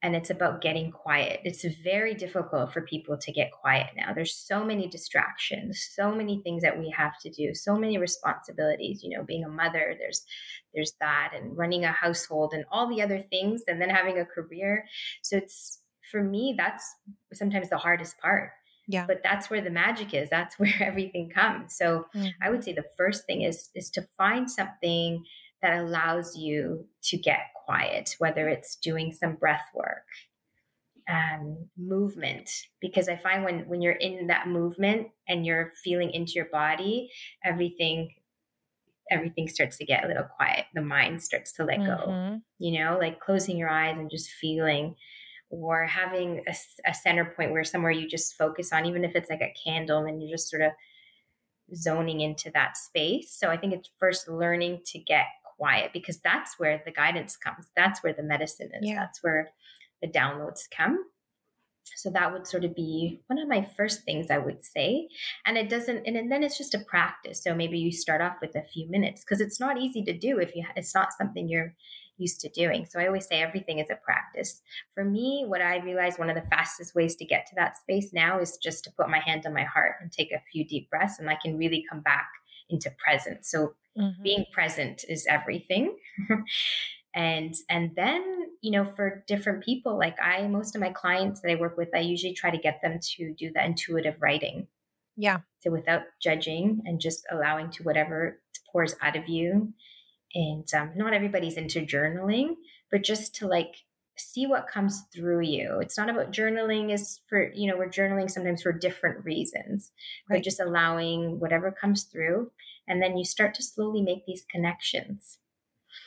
[0.00, 1.40] And it's about getting quiet.
[1.42, 4.12] It's very difficult for people to get quiet now.
[4.14, 9.02] There's so many distractions, so many things that we have to do, so many responsibilities,
[9.02, 10.24] you know, being a mother, there's
[10.72, 14.24] there's that and running a household and all the other things and then having a
[14.24, 14.84] career.
[15.22, 15.80] So it's
[16.12, 16.94] for me that's
[17.32, 18.52] sometimes the hardest part
[18.88, 19.04] yeah.
[19.06, 20.30] But that's where the magic is.
[20.30, 21.76] That's where everything comes.
[21.76, 22.32] So mm.
[22.42, 25.24] I would say the first thing is is to find something
[25.62, 30.06] that allows you to get quiet, whether it's doing some breath work,
[31.10, 32.48] um, movement,
[32.80, 37.10] because I find when when you're in that movement and you're feeling into your body,
[37.44, 38.14] everything
[39.10, 40.66] everything starts to get a little quiet.
[40.74, 42.34] The mind starts to let mm-hmm.
[42.34, 42.40] go.
[42.58, 44.96] You know, like closing your eyes and just feeling
[45.50, 46.54] or having a,
[46.86, 50.04] a, center point where somewhere you just focus on, even if it's like a candle
[50.04, 50.72] and you're just sort of
[51.74, 53.30] zoning into that space.
[53.30, 55.26] So I think it's first learning to get
[55.56, 57.66] quiet because that's where the guidance comes.
[57.76, 58.88] That's where the medicine is.
[58.88, 58.96] Yeah.
[58.96, 59.50] That's where
[60.02, 61.04] the downloads come.
[61.96, 65.08] So that would sort of be one of my first things I would say.
[65.46, 67.42] And it doesn't, and then it's just a practice.
[67.42, 70.38] So maybe you start off with a few minutes because it's not easy to do
[70.38, 71.74] if you, it's not something you're
[72.18, 72.86] used to doing.
[72.86, 74.60] So I always say everything is a practice.
[74.94, 78.12] For me, what I realize one of the fastest ways to get to that space
[78.12, 80.90] now is just to put my hand on my heart and take a few deep
[80.90, 82.28] breaths, and I can really come back
[82.70, 83.50] into presence.
[83.50, 84.22] So mm-hmm.
[84.22, 85.96] being present is everything.
[87.14, 88.22] and and then
[88.60, 91.88] you know for different people like i most of my clients that i work with
[91.94, 94.66] i usually try to get them to do the intuitive writing
[95.16, 98.40] yeah so without judging and just allowing to whatever
[98.70, 99.72] pours out of you
[100.34, 102.54] and um, not everybody's into journaling
[102.90, 103.76] but just to like
[104.16, 105.78] see what comes through you.
[105.80, 109.92] It's not about journaling is for, you know, we're journaling sometimes for different reasons,
[110.28, 110.38] right.
[110.38, 112.50] but just allowing whatever comes through.
[112.86, 115.38] And then you start to slowly make these connections.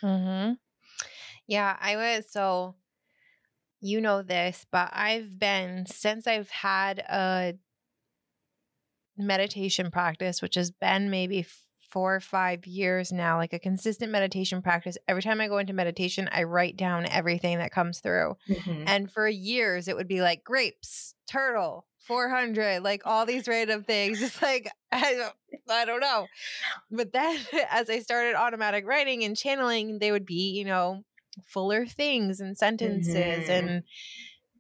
[0.03, 0.53] Mm-hmm.
[1.47, 2.76] Yeah, I was so
[3.80, 7.55] you know this, but I've been since I've had a
[9.17, 11.45] meditation practice, which has been maybe
[11.91, 14.97] four or five years now, like a consistent meditation practice.
[15.07, 18.37] Every time I go into meditation, I write down everything that comes through.
[18.49, 18.83] Mm-hmm.
[18.87, 24.19] And for years, it would be like grapes, turtle, 400, like all these random things.
[24.19, 25.35] Just like, I don't,
[25.69, 26.27] I don't know.
[26.89, 27.37] But then
[27.69, 31.03] as I started automatic writing and channeling, they would be, you know,
[31.45, 33.51] fuller things and sentences mm-hmm.
[33.51, 33.83] and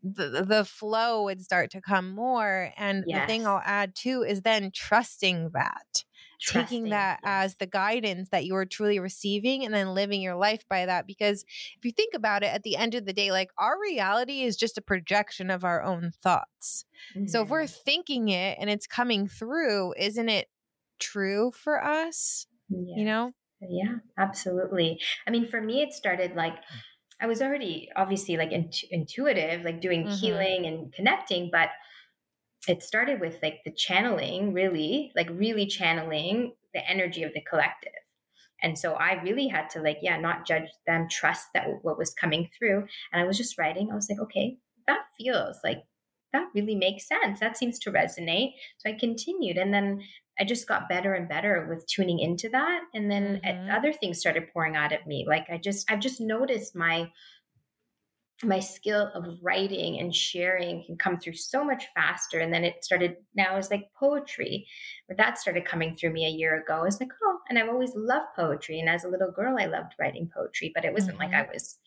[0.03, 2.71] the, the flow would start to come more.
[2.77, 3.21] And yes.
[3.21, 6.03] the thing I'll add too is then trusting that.
[6.47, 10.63] Taking that as the guidance that you are truly receiving and then living your life
[10.67, 11.05] by that.
[11.05, 11.45] Because
[11.77, 14.57] if you think about it, at the end of the day, like our reality is
[14.57, 16.85] just a projection of our own thoughts.
[17.15, 17.27] Mm-hmm.
[17.27, 17.81] So if we're mm-hmm.
[17.85, 20.47] thinking it and it's coming through, isn't it
[20.99, 22.47] true for us?
[22.69, 22.97] Yes.
[22.97, 23.31] You know?
[23.61, 24.99] Yeah, absolutely.
[25.27, 26.55] I mean, for me, it started like
[27.21, 30.15] I was already obviously like intuitive, like doing mm-hmm.
[30.15, 31.69] healing and connecting, but
[32.67, 37.91] it started with like the channeling, really, like really channeling the energy of the collective.
[38.63, 42.13] And so I really had to like, yeah, not judge them, trust that what was
[42.13, 42.85] coming through.
[43.11, 43.89] And I was just writing.
[43.91, 44.57] I was like, okay,
[44.87, 45.83] that feels like
[46.33, 47.39] that really makes sense.
[47.39, 48.53] That seems to resonate.
[48.77, 49.57] So I continued.
[49.57, 50.01] And then
[50.39, 52.81] I just got better and better with tuning into that.
[52.93, 53.71] And then mm-hmm.
[53.71, 55.25] other things started pouring out at me.
[55.27, 57.11] Like I just, I've just noticed my,
[58.43, 62.39] my skill of writing and sharing can come through so much faster.
[62.39, 64.67] And then it started now is like poetry,
[65.07, 66.83] where that started coming through me a year ago.
[66.83, 68.79] It's like, oh, and I've always loved poetry.
[68.79, 71.31] And as a little girl, I loved writing poetry, but it wasn't mm-hmm.
[71.31, 71.77] like I was,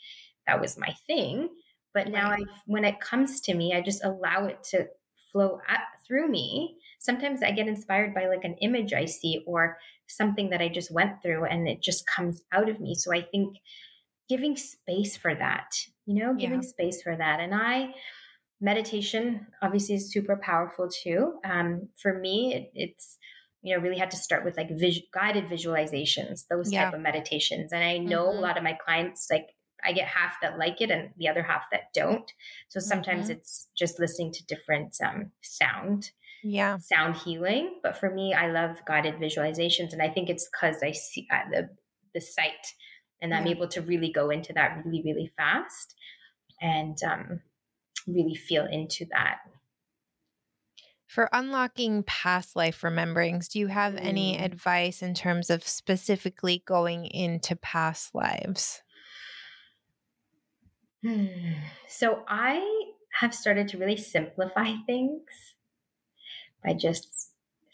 [0.46, 1.48] that was my thing.
[1.92, 2.42] But now right.
[2.48, 4.88] I, when it comes to me, I just allow it to
[5.32, 9.76] flow at, through me sometimes I get inspired by like an image I see or
[10.08, 12.94] something that I just went through and it just comes out of me.
[12.94, 13.58] So I think
[14.28, 15.76] giving space for that,
[16.06, 16.68] you know, giving yeah.
[16.68, 17.40] space for that.
[17.40, 17.94] And I,
[18.60, 21.34] meditation obviously is super powerful too.
[21.44, 23.18] Um, for me, it, it's,
[23.62, 24.68] you know, really had to start with like
[25.12, 26.84] guided visualizations, those yeah.
[26.84, 27.72] type of meditations.
[27.72, 28.38] And I know mm-hmm.
[28.38, 29.48] a lot of my clients, like
[29.84, 32.30] I get half that like it and the other half that don't.
[32.68, 33.38] So sometimes mm-hmm.
[33.38, 36.10] it's just listening to different um, sound
[36.44, 40.76] yeah sound healing but for me i love guided visualizations and i think it's because
[40.82, 41.68] i see uh, the
[42.14, 42.74] the sight
[43.24, 43.52] and i'm yeah.
[43.52, 45.96] able to really go into that really really fast
[46.60, 47.40] and um,
[48.06, 49.38] really feel into that
[51.14, 54.44] for unlocking past life rememberings, do you have any mm.
[54.44, 58.82] advice in terms of specifically going into past lives?
[61.04, 61.26] Hmm.
[61.86, 62.88] So I
[63.20, 65.22] have started to really simplify things
[66.64, 67.30] by just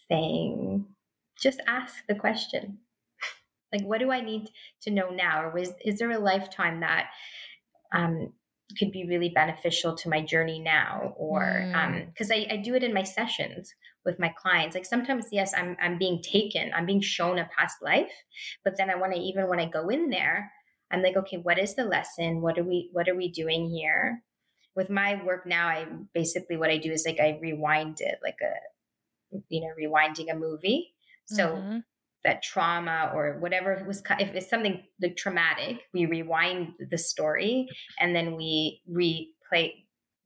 [0.07, 0.85] saying,
[1.41, 2.81] just ask the question.
[3.73, 4.49] Like, what do I need
[4.83, 5.45] to know now?
[5.45, 7.07] Or is, is there a lifetime that
[7.93, 8.33] um,
[8.79, 11.15] could be really beneficial to my journey now?
[11.17, 11.65] Or
[12.13, 12.45] because mm.
[12.45, 14.75] um, I, I do it in my sessions with my clients.
[14.75, 18.13] Like sometimes, yes, I'm I'm being taken, I'm being shown a past life,
[18.65, 20.53] but then I want to even when I go in there,
[20.91, 22.41] I'm like, okay, what is the lesson?
[22.41, 24.23] What are we what are we doing here?
[24.77, 28.39] With my work now, I basically what I do is like I rewind it like
[28.43, 28.55] a
[29.49, 30.95] you know, rewinding a movie.
[31.27, 31.79] So mm-hmm.
[32.25, 37.67] That trauma or whatever was, if it's something like traumatic, we rewind the story
[37.99, 39.73] and then we replay,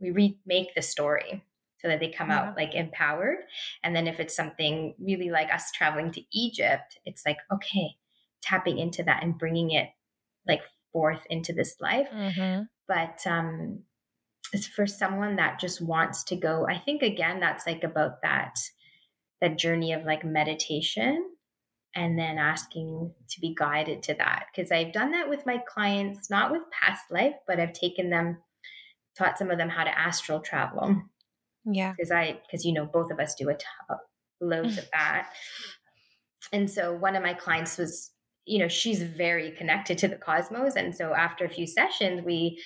[0.00, 1.44] we remake the story
[1.80, 2.40] so that they come yeah.
[2.40, 3.38] out like empowered.
[3.82, 7.96] And then if it's something really like us traveling to Egypt, it's like, okay,
[8.42, 9.88] tapping into that and bringing it
[10.46, 12.08] like forth into this life.
[12.12, 12.62] Mm-hmm.
[12.88, 13.84] But, um,
[14.52, 16.66] it's for someone that just wants to go.
[16.68, 18.54] I think again, that's like about that
[19.40, 21.28] that journey of like meditation
[21.94, 24.46] and then asking to be guided to that.
[24.54, 28.38] Because i've done that with my clients not with past life but i've taken them
[29.16, 31.02] taught some of them how to astral travel.
[31.64, 31.92] Yeah.
[31.92, 33.96] Because i because you know both of us do a t- uh,
[34.40, 34.90] loads of mm.
[34.92, 35.30] that.
[36.52, 38.10] And so one of my clients was
[38.44, 40.76] you know she's very connected to the cosmos.
[40.76, 42.60] And so after a few sessions we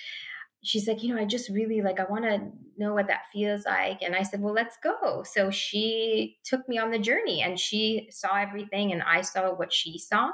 [0.61, 3.65] she's like, you know, I just really like, I want to know what that feels
[3.65, 4.01] like.
[4.01, 5.23] And I said, well, let's go.
[5.23, 9.71] So she took me on the journey and she saw everything and I saw what
[9.71, 10.29] she saw.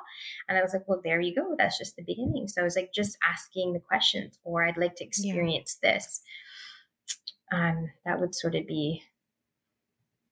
[0.50, 1.56] And I was like, well, there you go.
[1.58, 2.48] That's just the beginning.
[2.48, 5.94] So I was like, just asking the questions, or I'd like to experience yeah.
[5.94, 6.22] this.
[7.52, 9.04] Um, that would sort of be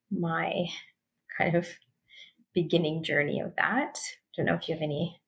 [0.10, 0.66] my
[1.38, 1.68] kind of
[2.54, 4.00] beginning journey of that.
[4.00, 5.20] I don't know if you have any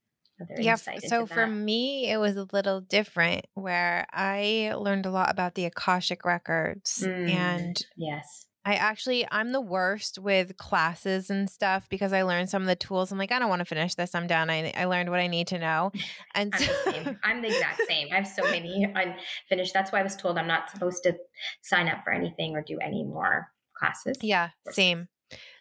[0.57, 0.75] yeah.
[0.75, 5.65] So for me, it was a little different where I learned a lot about the
[5.65, 7.03] Akashic records.
[7.05, 8.45] Mm, and yes.
[8.67, 12.75] I actually, I'm the worst with classes and stuff because I learned some of the
[12.75, 13.11] tools.
[13.11, 14.15] I'm like, I don't want to finish this.
[14.15, 14.49] I'm done.
[14.49, 15.91] I, I learned what I need to know.
[16.33, 18.07] And I'm, the I'm the exact same.
[18.11, 19.73] I have so many unfinished.
[19.73, 21.15] That's why I was told I'm not supposed to
[21.61, 24.17] sign up for anything or do any more classes.
[24.21, 25.07] Yeah, same.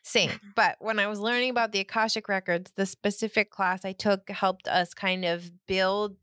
[0.04, 0.30] Same.
[0.54, 4.68] But when I was learning about the Akashic records, the specific class I took helped
[4.68, 6.16] us kind of build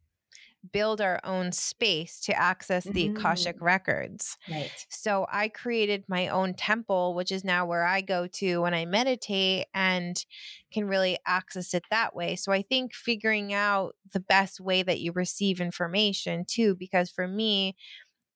[0.72, 3.18] build our own space to access the mm-hmm.
[3.18, 4.38] Akashic records.
[4.48, 4.70] Right.
[4.90, 8.86] So I created my own temple, which is now where I go to when I
[8.86, 10.24] meditate and
[10.72, 12.36] can really access it that way.
[12.36, 17.28] So I think figuring out the best way that you receive information too, because for
[17.28, 17.76] me,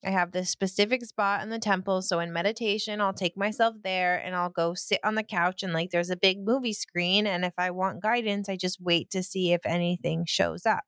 [0.05, 2.01] I have this specific spot in the temple.
[2.01, 5.73] So in meditation, I'll take myself there and I'll go sit on the couch and
[5.73, 7.25] like there's a big movie screen.
[7.25, 10.83] And if I want guidance, I just wait to see if anything shows up.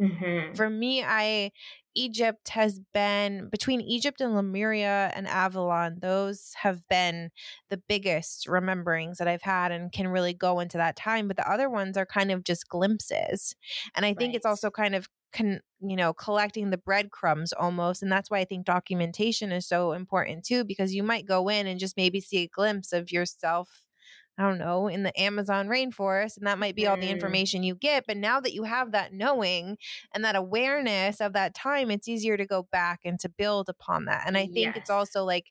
[0.00, 0.54] Mm-hmm.
[0.54, 1.50] For me, I
[1.98, 7.30] Egypt has been between Egypt and Lemuria and Avalon, those have been
[7.70, 11.26] the biggest rememberings that I've had and can really go into that time.
[11.26, 13.56] But the other ones are kind of just glimpses.
[13.96, 14.36] And I think right.
[14.36, 18.44] it's also kind of con, you know collecting the breadcrumbs almost and that's why i
[18.44, 22.38] think documentation is so important too because you might go in and just maybe see
[22.38, 23.88] a glimpse of yourself
[24.38, 27.10] I don't know, in the Amazon rainforest, and that might be all the mm.
[27.10, 28.04] information you get.
[28.06, 29.78] But now that you have that knowing
[30.14, 34.04] and that awareness of that time, it's easier to go back and to build upon
[34.04, 34.28] that.
[34.28, 34.76] And I think yes.
[34.76, 35.46] it's also like,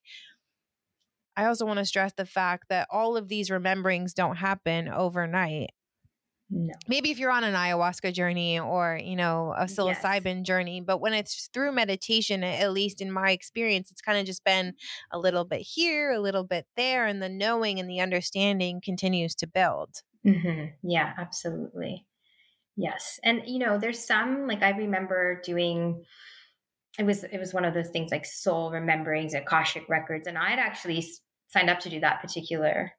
[1.36, 5.72] I also want to stress the fact that all of these rememberings don't happen overnight.
[6.50, 6.74] No.
[6.88, 10.46] Maybe if you're on an ayahuasca journey or, you know, a psilocybin yes.
[10.48, 14.46] journey, but when it's through meditation, at least in my experience, it's kind of just
[14.46, 14.74] been
[15.12, 19.36] a little bit here, a little bit there, and the knowing and the understanding continues
[19.36, 19.90] to build.
[20.26, 20.90] Mm-hmm.
[20.90, 22.06] Yeah, absolutely.
[22.78, 23.20] Yes.
[23.24, 26.06] And, you know, there's some, like I remember doing,
[26.98, 30.28] it was, it was one of those things like soul rememberings, Akashic records.
[30.28, 31.06] And I had actually
[31.50, 32.94] signed up to do that particular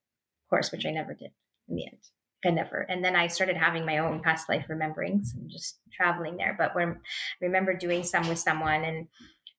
[0.51, 1.31] course, which I never did
[1.69, 1.99] in the end.
[2.45, 2.81] I never.
[2.89, 6.55] And then I started having my own past life rememberings and just traveling there.
[6.57, 9.09] But when I remember doing some with someone and,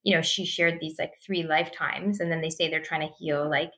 [0.04, 3.14] you know, she shared these like three lifetimes and then they say they're trying to
[3.20, 3.72] heal like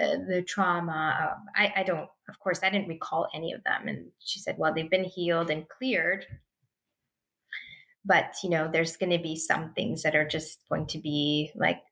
[0.00, 1.34] uh, the trauma.
[1.36, 3.88] Um, I, I don't, of course, I didn't recall any of them.
[3.88, 6.24] And she said, well, they've been healed and cleared.
[8.06, 11.50] But, you know, there's going to be some things that are just going to be
[11.54, 11.82] like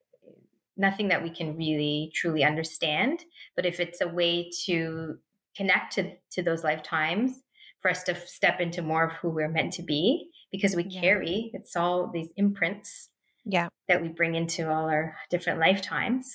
[0.77, 3.25] nothing that we can really truly understand.
[3.55, 5.19] But if it's a way to
[5.57, 7.43] connect to, to those lifetimes
[7.81, 11.01] for us to step into more of who we're meant to be because we yeah.
[11.01, 13.11] carry it's all these imprints
[13.45, 16.33] yeah that we bring into all our different lifetimes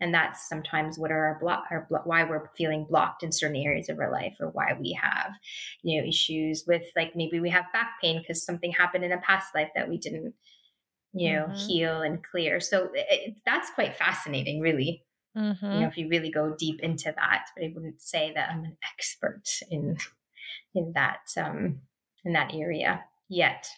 [0.00, 3.56] and that's sometimes what are our block our blo- why we're feeling blocked in certain
[3.56, 5.32] areas of our life or why we have
[5.82, 9.18] you know issues with like maybe we have back pain because something happened in a
[9.18, 10.34] past life that we didn't
[11.12, 11.54] you know mm-hmm.
[11.54, 15.04] heal and clear so it, that's quite fascinating really
[15.36, 15.64] Mm-hmm.
[15.64, 18.64] You know, if you really go deep into that, but I wouldn't say that I'm
[18.64, 19.96] an expert in
[20.74, 21.80] in that um
[22.24, 23.68] in that area yet.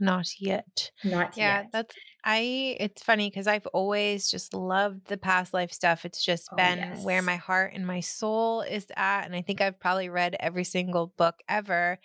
[0.00, 0.90] Not yet.
[1.04, 1.62] Not yeah, yet.
[1.64, 6.04] Yeah, that's I it's funny because I've always just loved the past life stuff.
[6.04, 7.04] It's just oh, been yes.
[7.04, 9.24] where my heart and my soul is at.
[9.26, 11.98] And I think I've probably read every single book ever.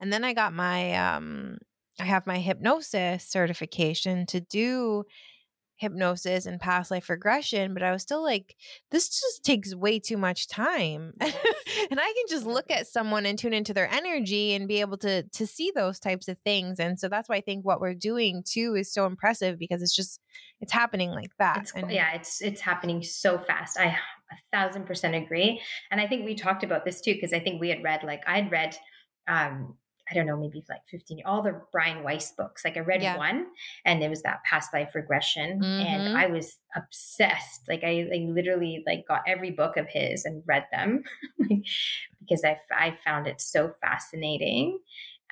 [0.00, 1.58] And then I got my um
[2.00, 5.04] I have my hypnosis certification to do
[5.76, 8.56] hypnosis and past life regression, but I was still like,
[8.90, 11.12] this just takes way too much time.
[11.20, 11.32] and
[12.00, 15.22] I can just look at someone and tune into their energy and be able to
[15.22, 16.80] to see those types of things.
[16.80, 19.94] And so that's why I think what we're doing too is so impressive because it's
[19.94, 20.20] just
[20.60, 21.58] it's happening like that.
[21.58, 23.78] It's, and, yeah, it's it's happening so fast.
[23.78, 23.96] I
[24.32, 25.60] a thousand percent agree.
[25.90, 28.22] And I think we talked about this too, because I think we had read like
[28.26, 28.76] I'd read
[29.28, 29.76] um
[30.08, 32.64] I don't know, maybe like 15, all the Brian Weiss books.
[32.64, 33.16] Like I read yeah.
[33.16, 33.46] one
[33.84, 35.60] and it was that past life regression.
[35.60, 35.86] Mm-hmm.
[35.86, 37.62] And I was obsessed.
[37.68, 41.02] Like I, I literally like got every book of his and read them
[42.20, 44.78] because I, I found it so fascinating.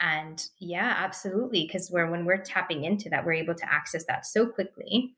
[0.01, 1.69] And yeah, absolutely.
[1.69, 5.15] Cause we're, when we're tapping into that, we're able to access that so quickly.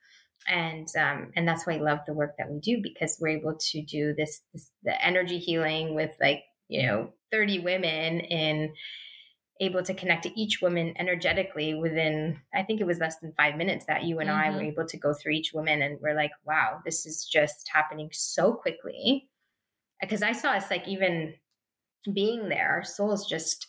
[0.46, 3.56] And, um, and that's why I love the work that we do because we're able
[3.58, 8.74] to do this, this the energy healing with like, you know, 30 women in,
[9.60, 13.56] able to connect to each woman energetically within i think it was less than five
[13.56, 14.38] minutes that you and mm-hmm.
[14.38, 14.68] i were mm-hmm.
[14.68, 18.52] able to go through each woman and we're like wow this is just happening so
[18.52, 19.28] quickly
[20.00, 21.34] because i saw us like even
[22.12, 23.68] being there our souls just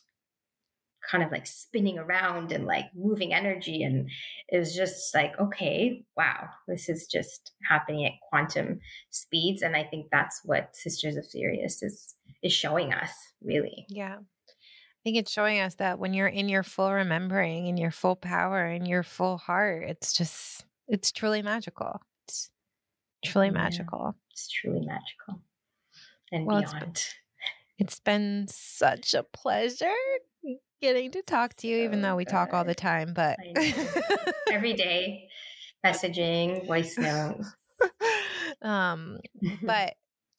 [1.09, 4.09] kind of like spinning around and like moving energy and
[4.49, 9.83] it was just like okay wow this is just happening at quantum speeds and i
[9.83, 13.11] think that's what sisters of sirius is is showing us
[13.41, 14.17] really yeah
[15.07, 18.65] think it's showing us that when you're in your full remembering and your full power
[18.65, 22.01] and your full heart, it's just, it's truly magical.
[22.25, 22.49] It's
[23.23, 24.15] truly yeah, magical.
[24.31, 25.41] It's truly magical
[26.33, 26.83] and well, beyond.
[26.89, 27.13] It's
[27.79, 29.87] it's been such a pleasure
[30.81, 33.37] getting to talk to you, even though we talk all the time, but
[34.51, 35.29] every day
[35.85, 37.55] messaging, voice notes.
[38.61, 39.19] um,
[39.63, 39.93] but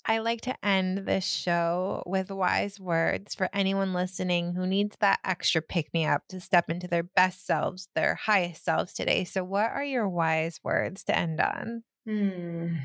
[0.09, 5.21] I like to end this show with wise words for anyone listening who needs that
[5.23, 9.25] extra pick me up to step into their best selves, their highest selves today.
[9.25, 11.83] So, what are your wise words to end on?
[12.07, 12.77] Hmm.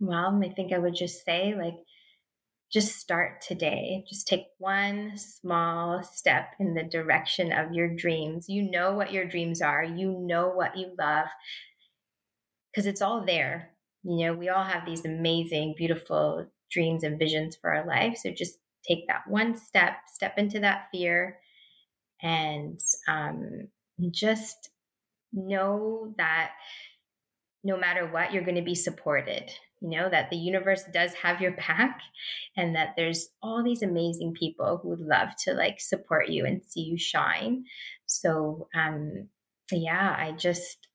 [0.00, 1.76] Well, I think I would just say, like,
[2.72, 4.02] just start today.
[4.08, 8.48] Just take one small step in the direction of your dreams.
[8.48, 11.28] You know what your dreams are, you know what you love,
[12.72, 13.75] because it's all there.
[14.06, 18.18] You know, we all have these amazing, beautiful dreams and visions for our life.
[18.18, 21.38] So just take that one step, step into that fear,
[22.22, 23.68] and um,
[24.10, 24.70] just
[25.32, 26.52] know that
[27.64, 29.50] no matter what, you're going to be supported
[29.80, 32.00] you know that the universe does have your back
[32.56, 36.62] and that there's all these amazing people who would love to like support you and
[36.64, 37.64] see you shine
[38.06, 39.28] so um
[39.70, 40.85] yeah i just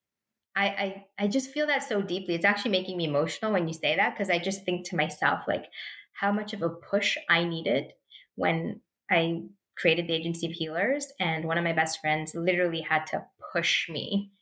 [0.55, 2.35] I, I I just feel that so deeply.
[2.35, 5.41] It's actually making me emotional when you say that because I just think to myself
[5.47, 5.65] like
[6.13, 7.93] how much of a push I needed
[8.35, 9.43] when I
[9.77, 13.89] created the agency of healers and one of my best friends literally had to push
[13.89, 14.33] me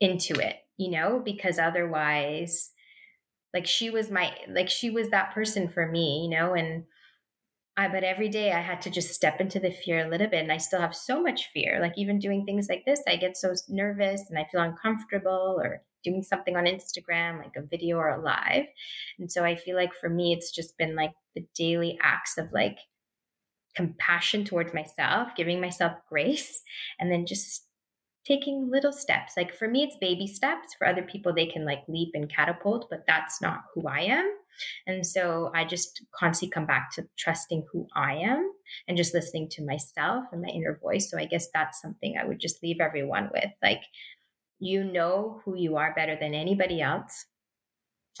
[0.00, 2.72] into it, you know, because otherwise
[3.52, 6.84] like she was my like she was that person for me you know and
[7.76, 10.42] I, but every day I had to just step into the fear a little bit.
[10.42, 11.78] And I still have so much fear.
[11.80, 15.82] Like, even doing things like this, I get so nervous and I feel uncomfortable or
[16.04, 18.66] doing something on Instagram, like a video or a live.
[19.18, 22.52] And so I feel like for me, it's just been like the daily acts of
[22.52, 22.78] like
[23.74, 26.62] compassion towards myself, giving myself grace,
[27.00, 27.66] and then just
[28.24, 29.32] taking little steps.
[29.36, 30.74] Like for me, it's baby steps.
[30.78, 34.30] For other people, they can like leap and catapult, but that's not who I am.
[34.86, 38.50] And so I just constantly come back to trusting who I am
[38.88, 41.10] and just listening to myself and my inner voice.
[41.10, 43.50] So I guess that's something I would just leave everyone with.
[43.62, 43.82] Like,
[44.58, 47.26] you know who you are better than anybody else.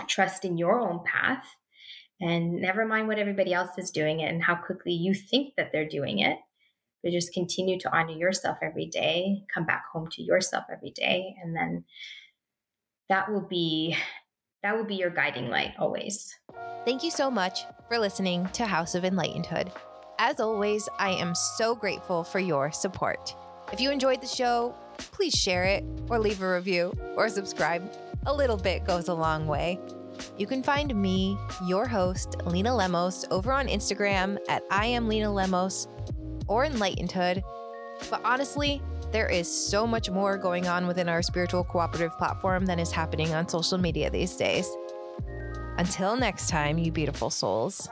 [0.08, 1.46] Trust in your own path
[2.20, 5.70] and never mind what everybody else is doing it and how quickly you think that
[5.72, 6.38] they're doing it
[7.04, 11.36] but just continue to honor yourself every day, come back home to yourself every day.
[11.42, 11.84] And then
[13.10, 13.94] that will be
[14.64, 15.50] that will be your guiding mm.
[15.50, 16.34] light always.
[16.84, 19.70] Thank you so much for listening to House of Enlightenedhood.
[20.18, 23.34] As always, I am so grateful for your support.
[23.72, 27.92] If you enjoyed the show, please share it or leave a review or subscribe.
[28.26, 29.78] A little bit goes a long way.
[30.38, 31.36] You can find me,
[31.66, 35.88] your host, Lena Lemos, over on Instagram at I am Lena Lemos
[36.46, 37.42] or enlightenedhood.
[38.08, 38.80] But honestly,
[39.14, 43.32] there is so much more going on within our spiritual cooperative platform than is happening
[43.32, 44.68] on social media these days.
[45.78, 47.88] Until next time, you beautiful souls.